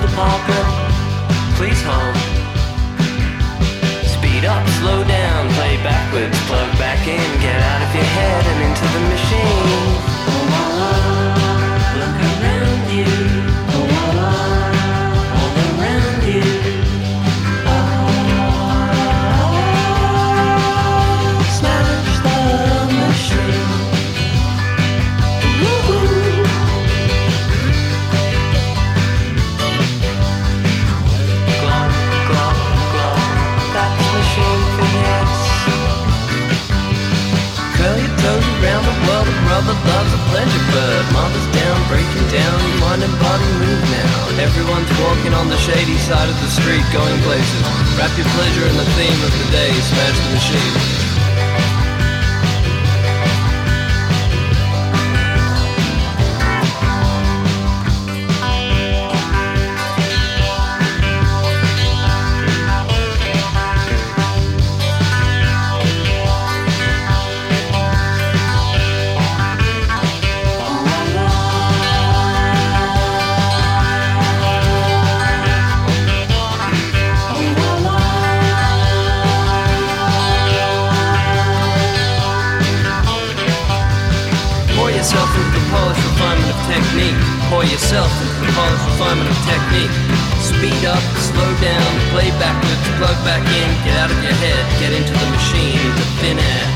Parker, 0.00 0.64
please 1.56 1.82
home. 1.82 2.16
Speed 4.06 4.46
up, 4.46 4.66
slow 4.80 5.04
down, 5.04 5.52
play 5.52 5.76
backwards, 5.82 6.38
plug 6.46 6.72
back 6.78 7.06
in, 7.06 7.40
get 7.42 7.60
out 7.60 7.82
of 7.82 7.94
your 7.94 8.04
head 8.04 8.46
and 8.46 8.70
into 8.70 8.86
the 8.88 9.00
machine. 9.10 10.11
Brother 39.64 39.78
loves 39.86 40.12
a 40.12 40.18
pleasure 40.30 40.64
bird. 40.72 41.04
Mother's 41.12 41.48
down, 41.54 41.78
breaking 41.88 42.28
down, 42.30 42.58
mind 42.80 43.02
and 43.02 43.14
body 43.18 43.46
move 43.62 43.82
now. 43.90 44.42
Everyone's 44.42 44.90
walking 45.00 45.34
on 45.34 45.48
the 45.48 45.58
shady 45.58 45.98
side 45.98 46.28
of 46.28 46.38
the 46.40 46.50
street, 46.50 46.84
going 46.92 47.18
places. 47.22 47.62
Wrap 47.98 48.12
your 48.18 48.26
pleasure 48.34 48.66
in 48.66 48.76
the 48.76 48.88
theme 48.96 49.20
of 49.22 49.32
the 49.38 49.48
day, 49.50 49.72
smash 49.72 50.18
the 50.18 50.30
machine. 50.34 51.01
Yourself 87.92 88.22
into 88.22 88.46
the 88.46 88.52
polished 88.56 88.86
refinement 88.88 89.28
of 89.28 89.36
technique. 89.44 89.92
Speed 90.40 90.86
up, 90.88 91.02
slow 91.28 91.52
down, 91.60 91.90
play 92.08 92.30
backwards, 92.40 92.80
plug 92.96 93.18
back 93.22 93.44
in, 93.44 93.68
get 93.84 93.98
out 94.00 94.10
of 94.10 94.16
your 94.24 94.32
head, 94.32 94.80
get 94.80 94.92
into 94.96 95.12
the 95.12 95.28
machine, 95.28 95.76
into 95.76 96.04
thin 96.24 96.38
air. 96.38 96.71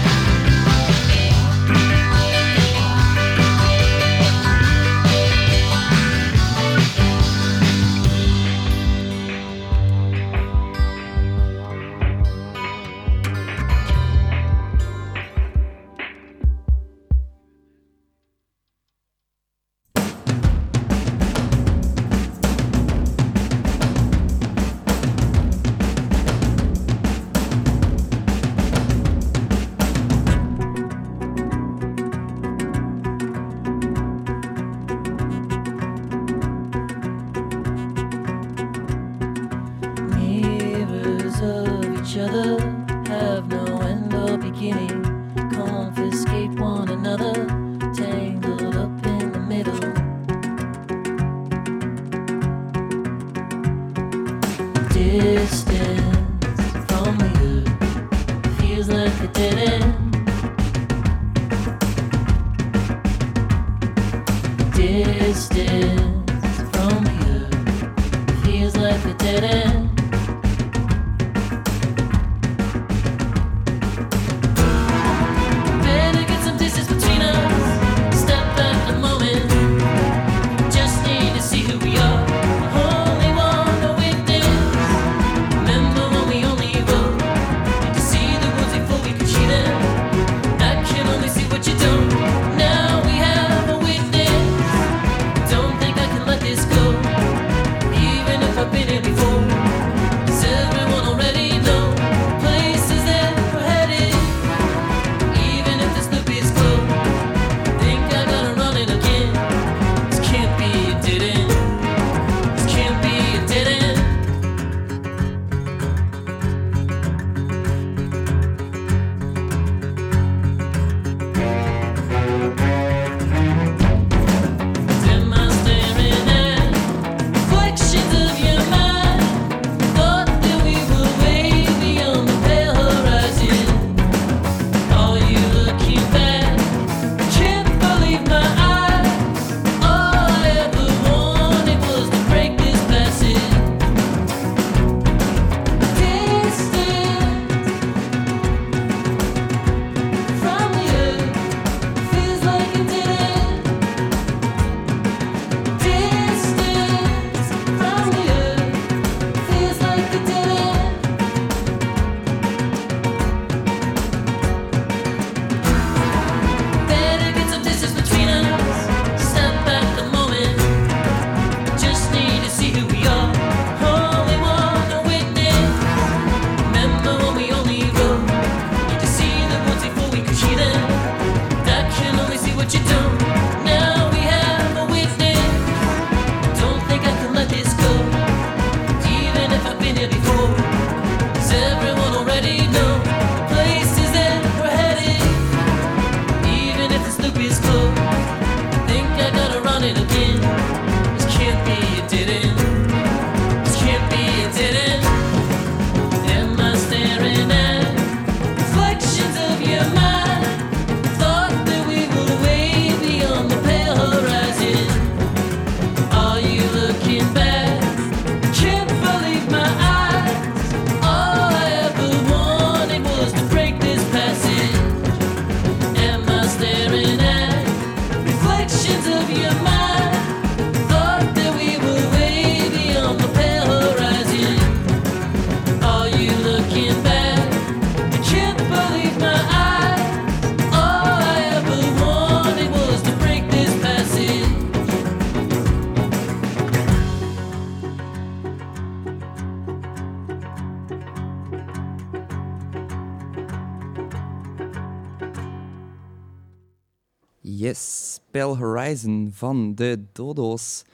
Horizon 258.43 259.31
van 259.35 259.75
de 259.75 260.05
Dodo's. 260.13 260.85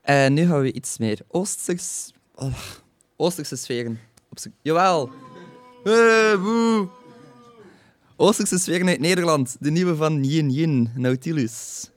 En 0.00 0.32
nu 0.32 0.46
gaan 0.46 0.60
we 0.60 0.72
iets 0.72 0.98
meer 0.98 1.20
Oosters... 1.28 2.12
oh, 2.34 2.54
Oosterse 3.16 3.56
sferen. 3.56 3.98
Jawel! 4.62 5.10
Eh, 5.84 6.42
woe. 6.42 6.88
Oosterse 8.16 8.58
sferen 8.58 8.88
uit 8.88 9.00
Nederland. 9.00 9.56
De 9.60 9.70
nieuwe 9.70 9.96
van 9.96 10.24
Yin 10.24 10.50
Yin, 10.50 10.90
Nautilus. 10.94 11.90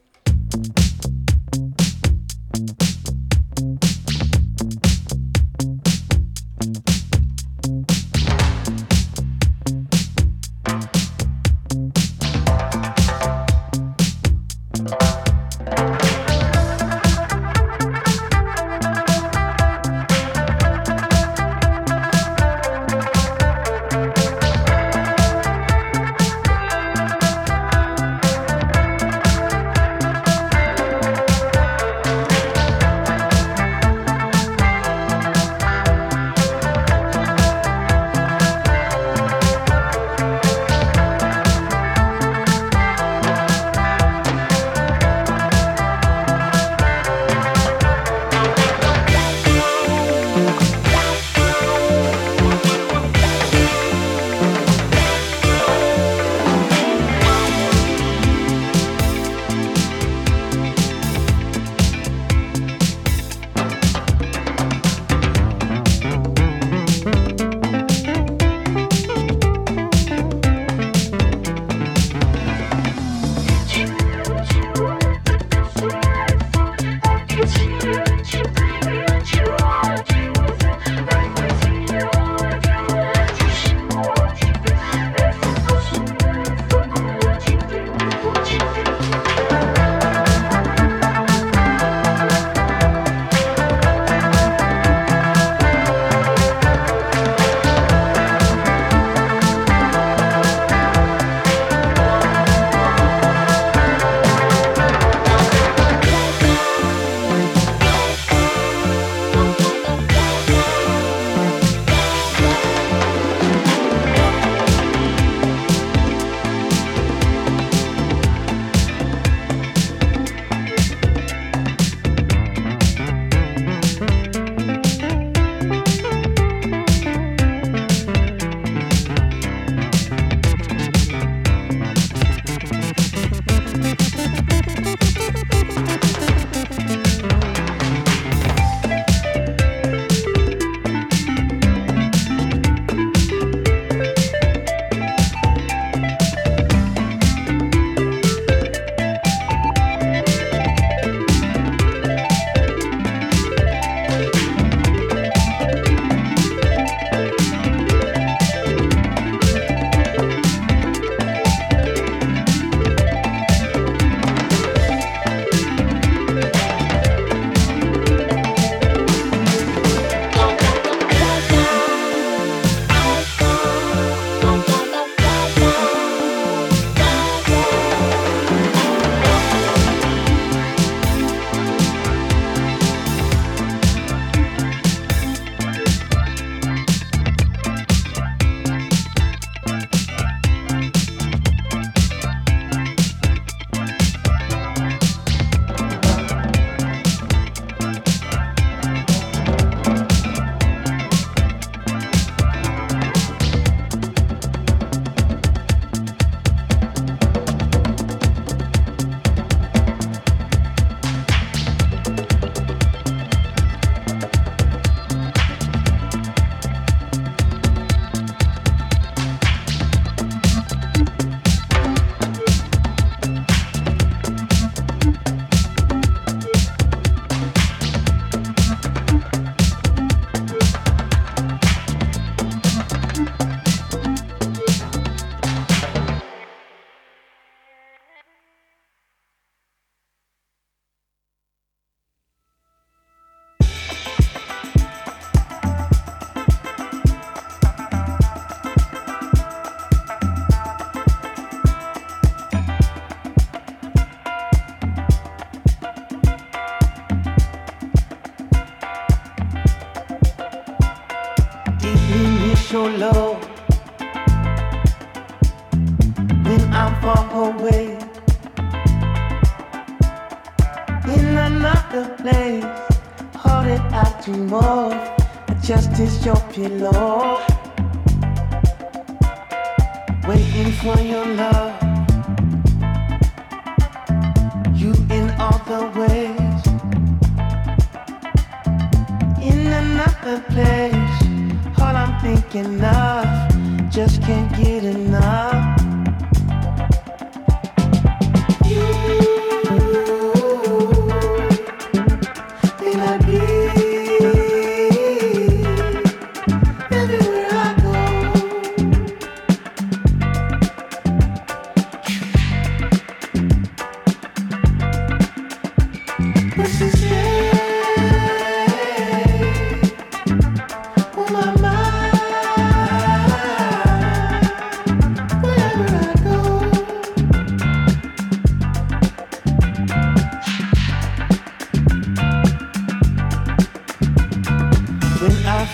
Your 276.57 276.69
love. 276.69 276.96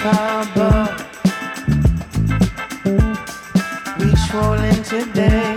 harbor. 0.01 0.95
We 3.99 4.15
swollen 4.15 4.83
today. 4.83 5.55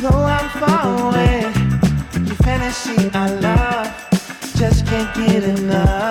Though 0.00 0.24
I'm 0.24 0.48
far 0.60 1.08
away, 1.08 1.42
your 2.26 2.38
fantasy 2.46 3.10
I 3.14 3.30
love, 3.46 3.88
just 4.56 4.86
can't 4.86 5.14
get 5.14 5.44
enough. 5.44 6.09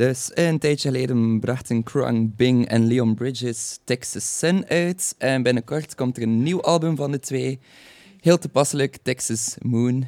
Dus 0.00 0.30
een 0.34 0.58
tijdje 0.58 0.88
geleden 0.88 1.40
brachten 1.40 1.82
Krang 1.82 2.36
Bing 2.36 2.68
en 2.68 2.86
Leon 2.86 3.14
Bridges 3.14 3.78
Texas 3.84 4.38
Sun 4.38 4.66
uit. 4.66 5.14
En 5.18 5.42
binnenkort 5.42 5.94
komt 5.94 6.16
er 6.16 6.22
een 6.22 6.42
nieuw 6.42 6.62
album 6.62 6.96
van 6.96 7.10
de 7.10 7.20
twee. 7.20 7.58
Heel 8.20 8.38
toepasselijk, 8.38 8.98
Texas 9.02 9.56
Moon. 9.62 10.06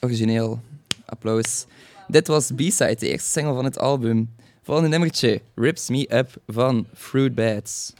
Origineel, 0.00 0.60
applaus. 1.04 1.66
Dit 2.08 2.26
was 2.26 2.50
B-Side, 2.50 2.96
de 2.98 3.08
eerste 3.08 3.30
single 3.30 3.54
van 3.54 3.64
het 3.64 3.78
album. 3.78 4.34
Volgende 4.62 4.90
nummertje, 4.90 5.40
Rips 5.54 5.88
Me 5.88 6.16
Up 6.16 6.30
van 6.46 6.86
Fruit 6.94 7.34
Bats. 7.34 7.92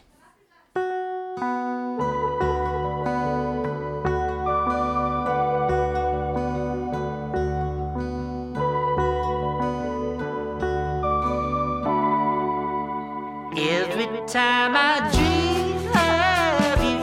Time 14.27 14.75
I 14.75 15.09
dream 15.13 15.87
of 15.95 16.83
you, 16.83 16.99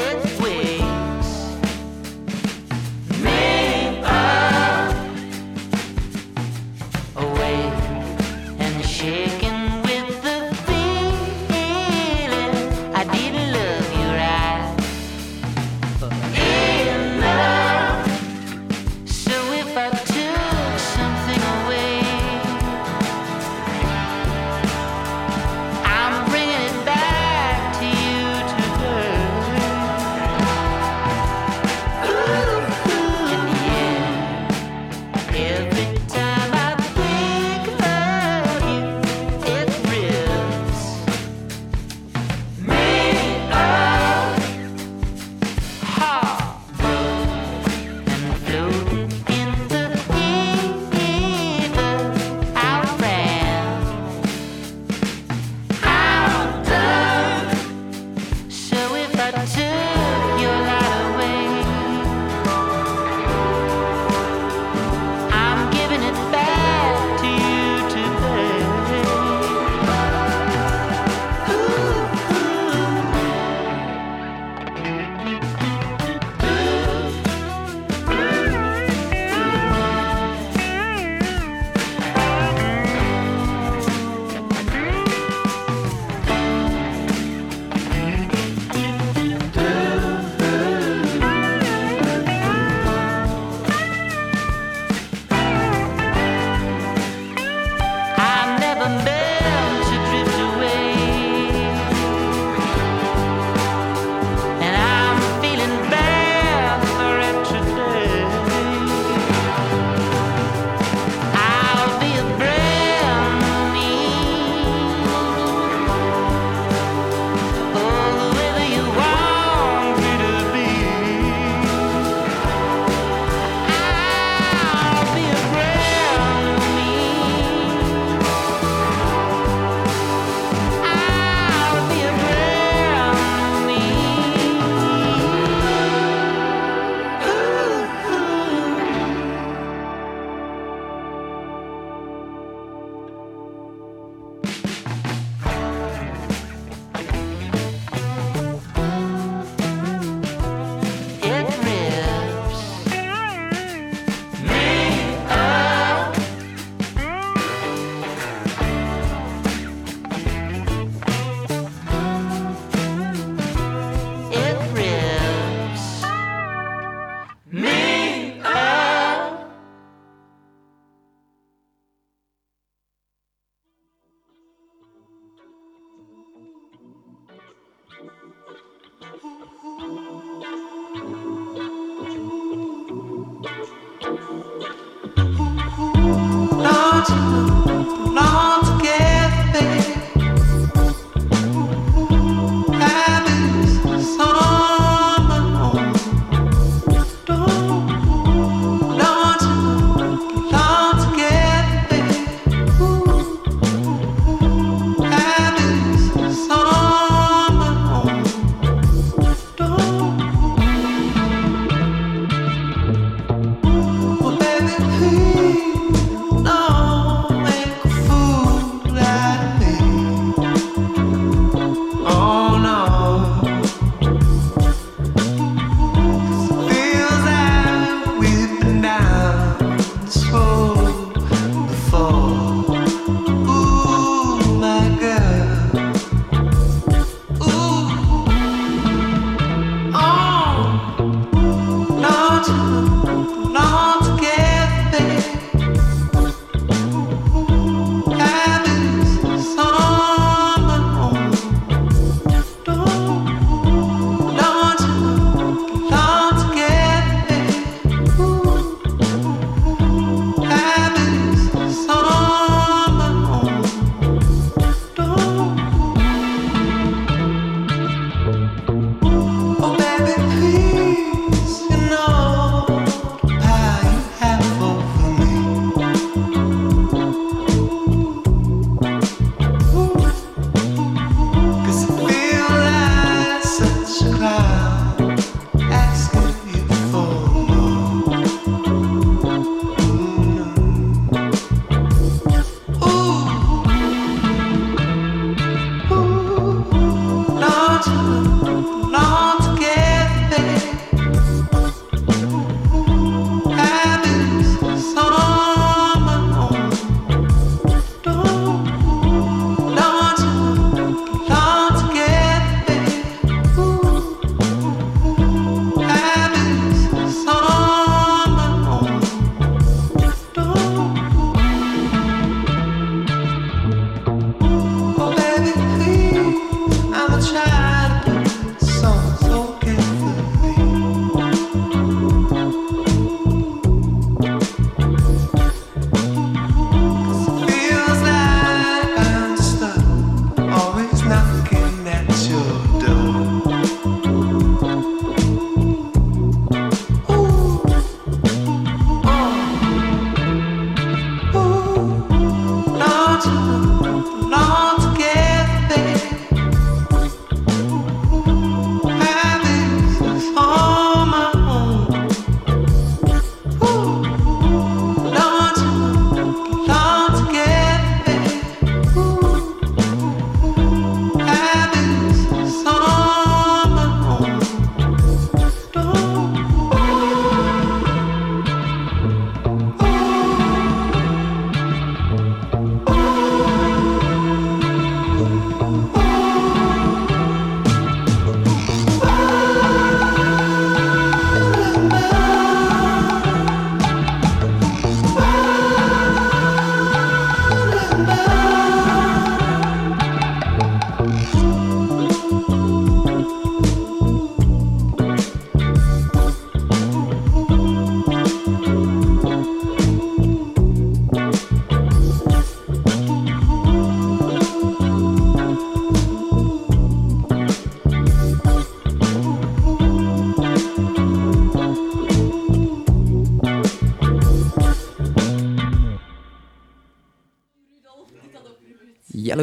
it 0.00 0.16
wakes 0.40 1.30
me 3.22 4.00
up, 4.02 4.96
awake 7.16 7.80
and 8.58 8.84
shaken 8.84 9.43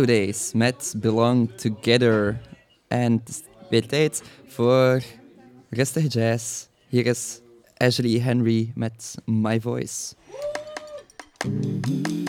holidays 0.02 0.54
met 0.54 0.94
belong 0.98 1.52
together 1.58 2.40
and 2.88 3.44
weer 3.70 3.88
tijd 3.88 4.22
voor 4.48 5.02
rustige 5.70 6.08
jazz. 6.08 6.68
Hier 6.88 7.06
is 7.06 7.42
Ashley 7.78 8.20
Henry 8.20 8.72
met 8.76 9.16
My 9.26 9.60
Voice. 9.60 10.16
Mm-hmm. 11.48 12.22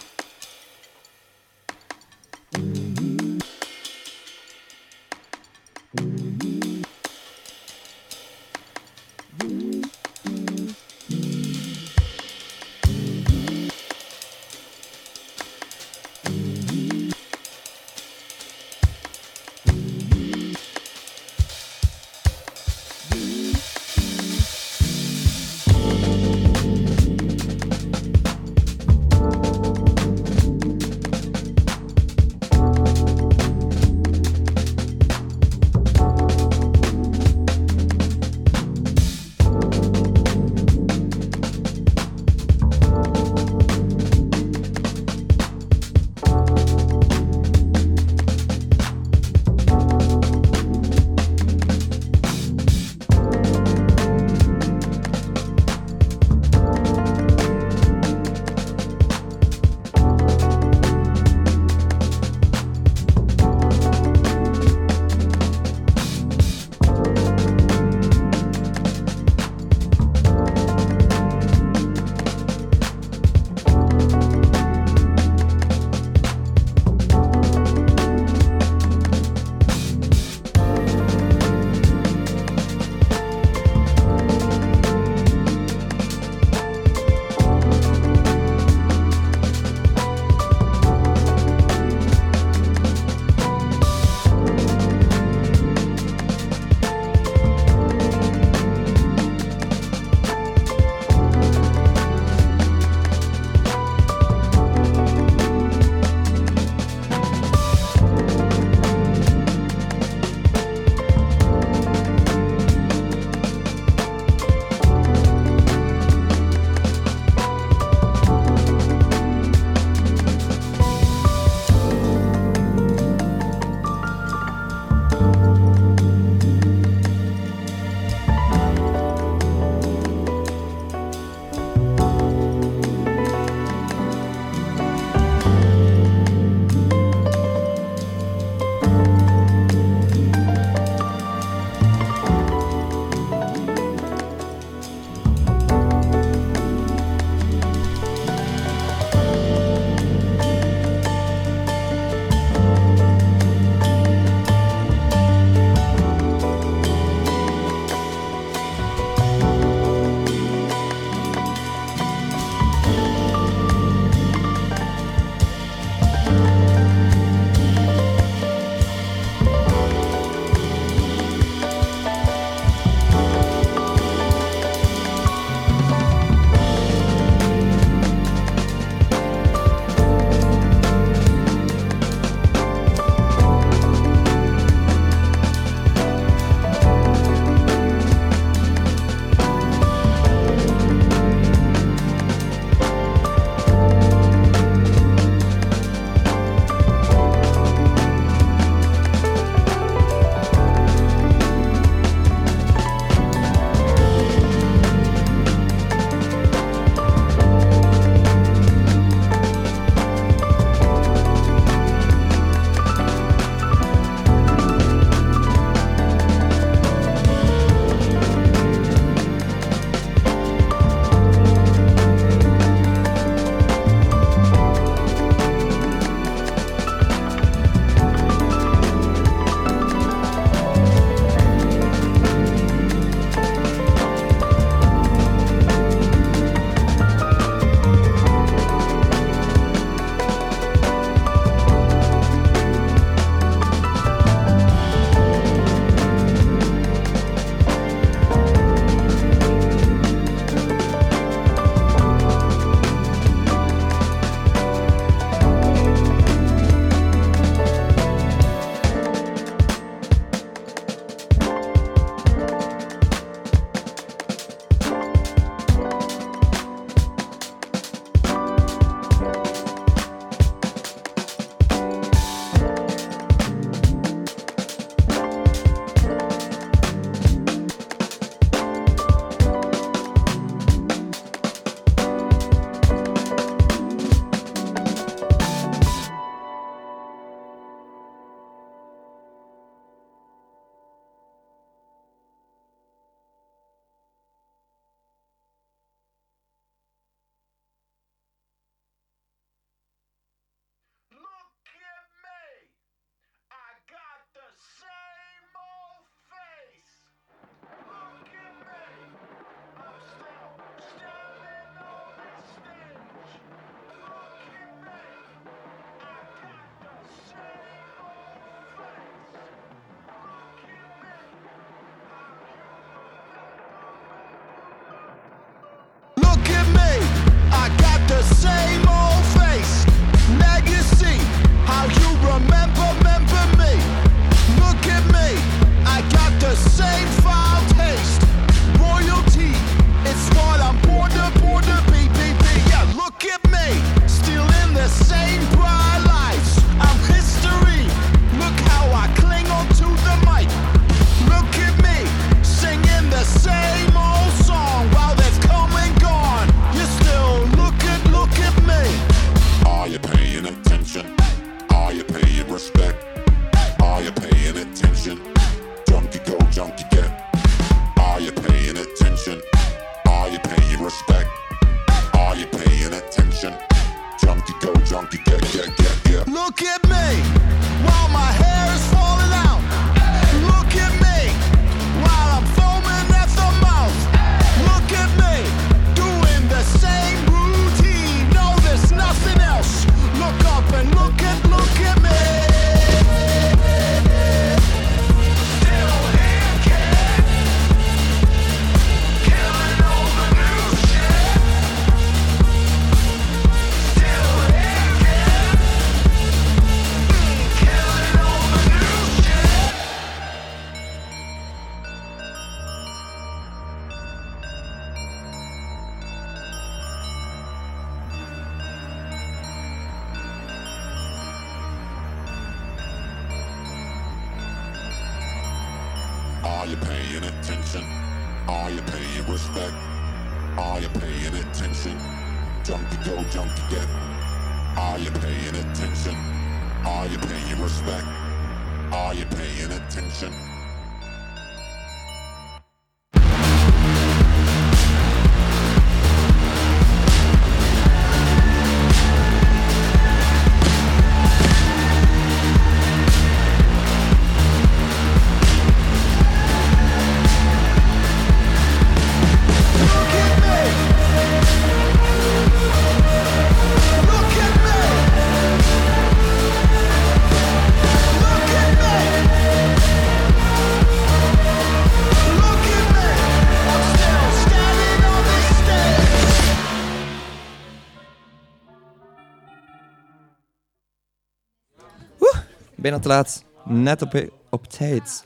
Bijna 482.83 482.99
te 482.99 483.09
laat. 483.09 483.45
Net 483.65 484.03
op, 484.03 484.29
op 484.51 484.67
tijd. 484.67 485.25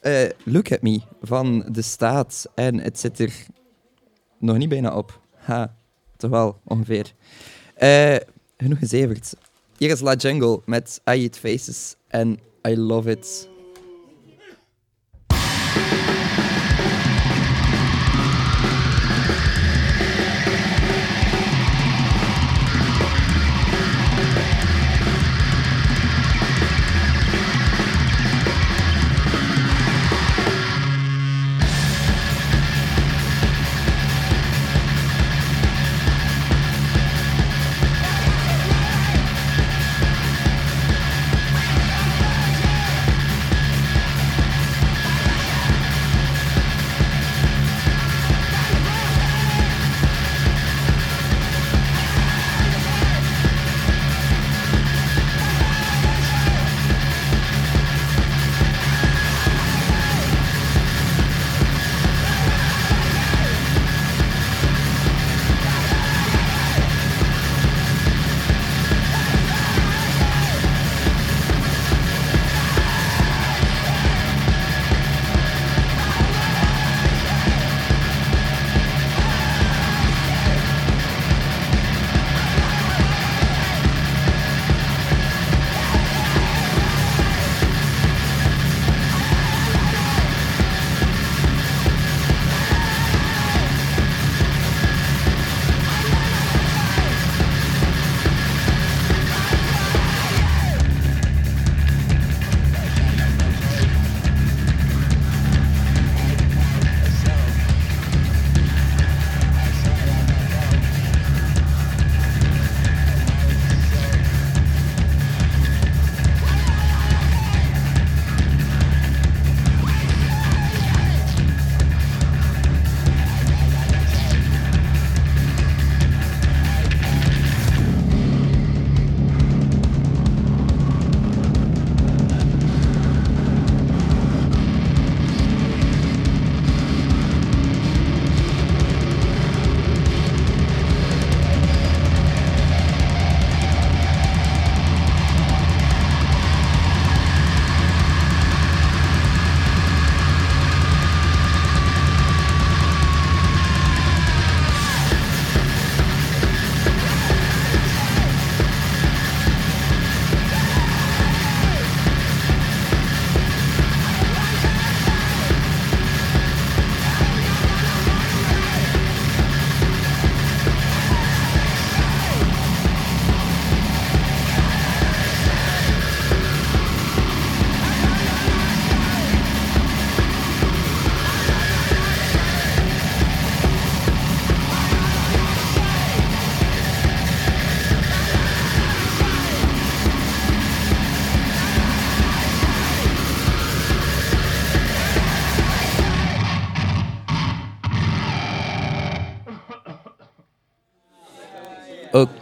Eh, 0.00 0.28
Look 0.44 0.72
at 0.72 0.82
Me 0.82 1.00
van 1.20 1.64
de 1.70 1.82
staat. 1.82 2.50
En 2.54 2.80
het 2.80 2.98
zit 2.98 3.18
er 3.18 3.46
nog 4.38 4.56
niet 4.56 4.68
bijna 4.68 4.96
op. 4.96 5.20
Ha, 5.34 5.74
toch 6.16 6.30
wel, 6.30 6.60
ongeveer. 6.64 7.12
Uh, 7.82 8.16
genoeg 8.56 8.78
gezeverd. 8.78 9.34
Hier 9.76 9.90
is 9.90 10.00
La 10.00 10.14
Jungle 10.14 10.60
met 10.64 11.00
I 11.10 11.22
Eat 11.22 11.38
Faces 11.38 11.96
en 12.08 12.38
I 12.68 12.76
Love 12.76 13.10
It. 13.10 13.48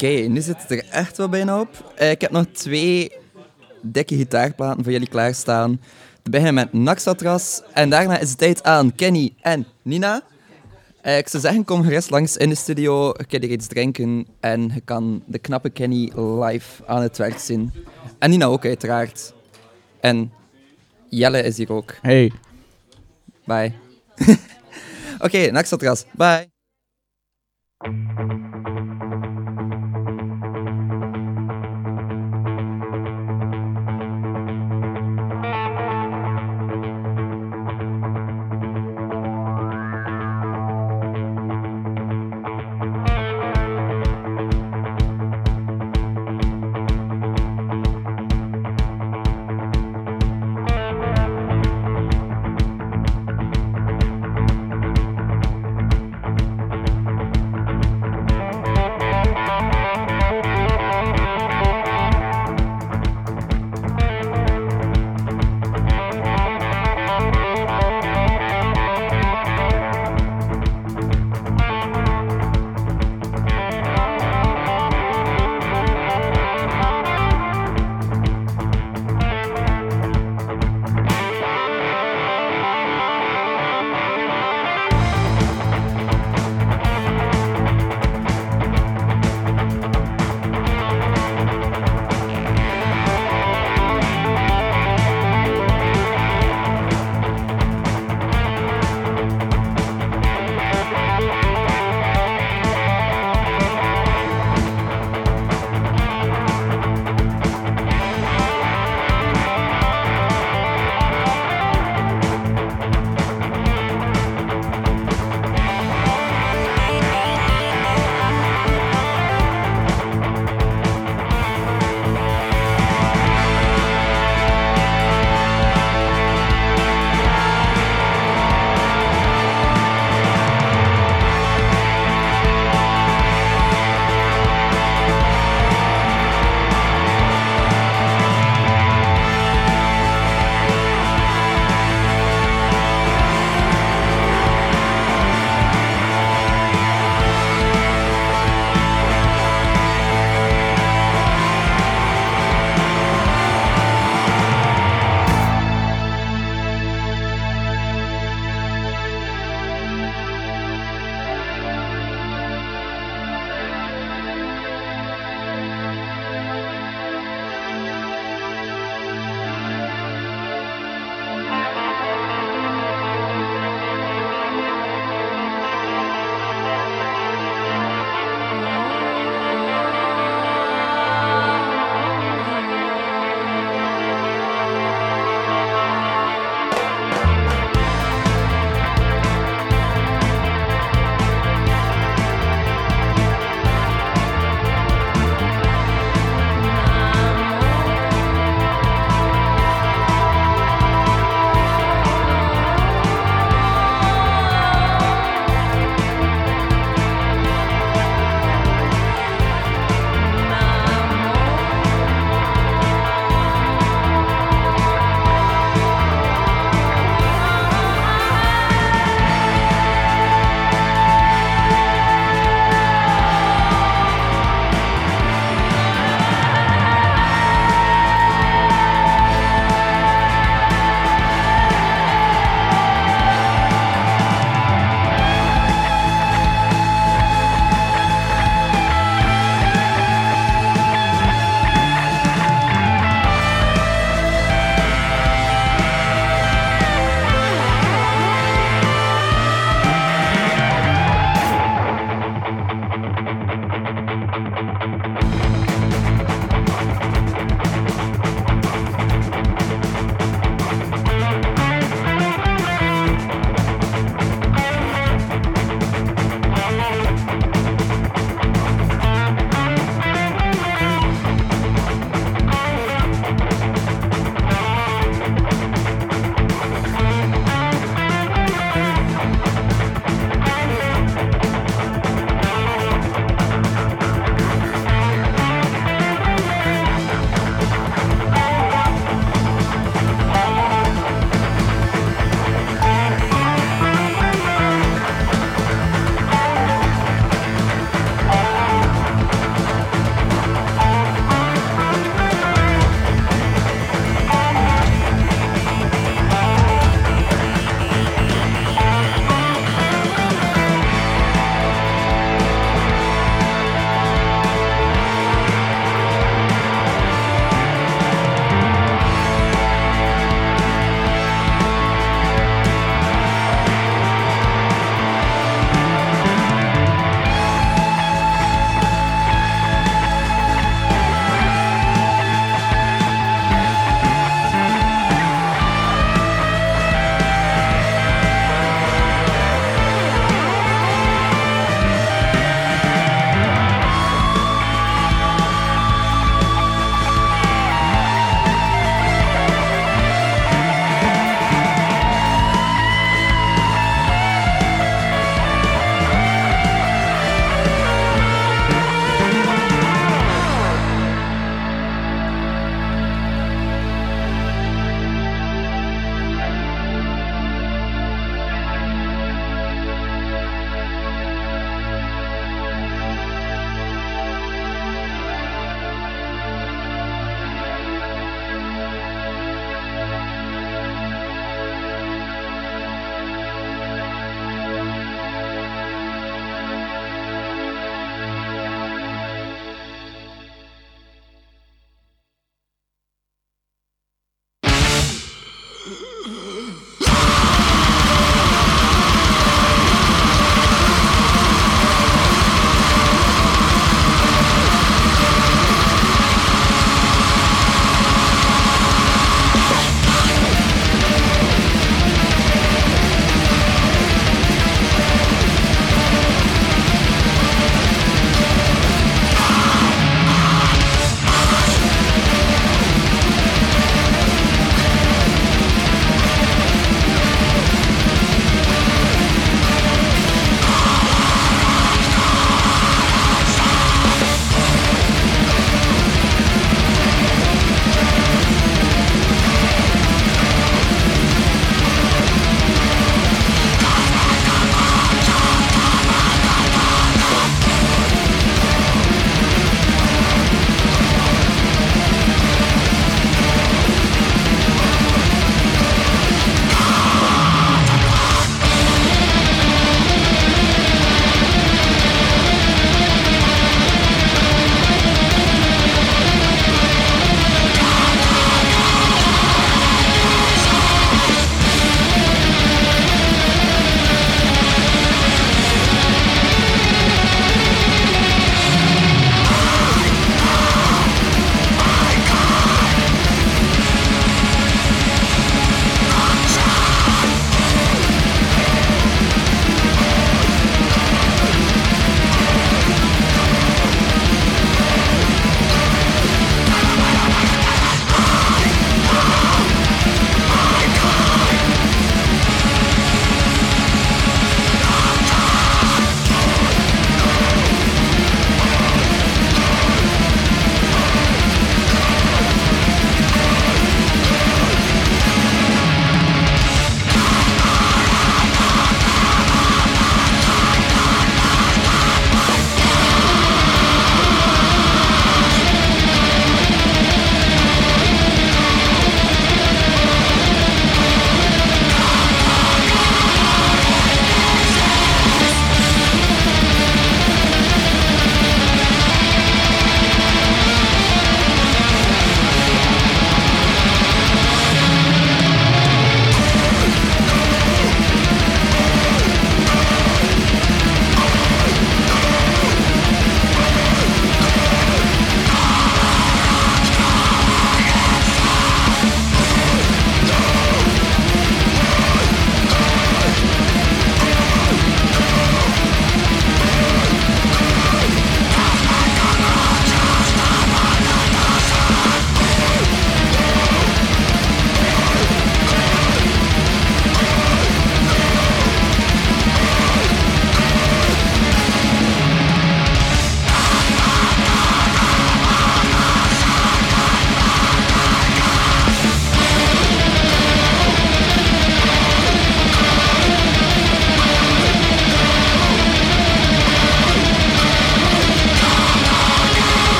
Oké, 0.00 0.28
nu 0.28 0.40
zit 0.40 0.62
het 0.62 0.70
er 0.70 0.84
echt 0.90 1.16
wel 1.16 1.28
bijna 1.28 1.60
op. 1.60 1.92
Eh, 1.96 2.10
ik 2.10 2.20
heb 2.20 2.30
nog 2.30 2.46
twee 2.52 3.12
dikke 3.82 4.16
gitaarplaten 4.16 4.82
voor 4.82 4.92
jullie 4.92 5.08
klaarstaan. 5.08 5.80
We 6.22 6.30
beginnen 6.30 6.54
met 6.54 6.72
Naxatras 6.72 7.62
en 7.72 7.90
daarna 7.90 8.18
is 8.18 8.28
het 8.28 8.38
tijd 8.38 8.62
aan 8.62 8.94
Kenny 8.94 9.34
en 9.40 9.66
Nina. 9.82 10.22
Eh, 11.00 11.18
ik 11.18 11.28
zou 11.28 11.42
zeggen, 11.42 11.64
kom 11.64 11.82
gerust 11.82 12.10
langs 12.10 12.36
in 12.36 12.48
de 12.48 12.54
studio. 12.54 13.06
Je 13.06 13.24
kunt 13.24 13.42
hier 13.42 13.52
iets 13.52 13.66
drinken 13.66 14.26
en 14.40 14.70
je 14.74 14.80
kan 14.80 15.22
de 15.26 15.38
knappe 15.38 15.70
Kenny 15.70 16.12
live 16.16 16.84
aan 16.86 17.02
het 17.02 17.16
werk 17.16 17.38
zien. 17.38 17.72
En 18.18 18.30
Nina 18.30 18.44
ook, 18.44 18.64
uiteraard. 18.64 19.32
En 20.00 20.32
Jelle 21.08 21.42
is 21.42 21.56
hier 21.56 21.72
ook. 21.72 21.94
Hey. 22.02 22.32
Bye. 23.44 23.72
Oké, 25.24 25.50
Naxatras. 25.50 26.04
Bye. 26.12 26.48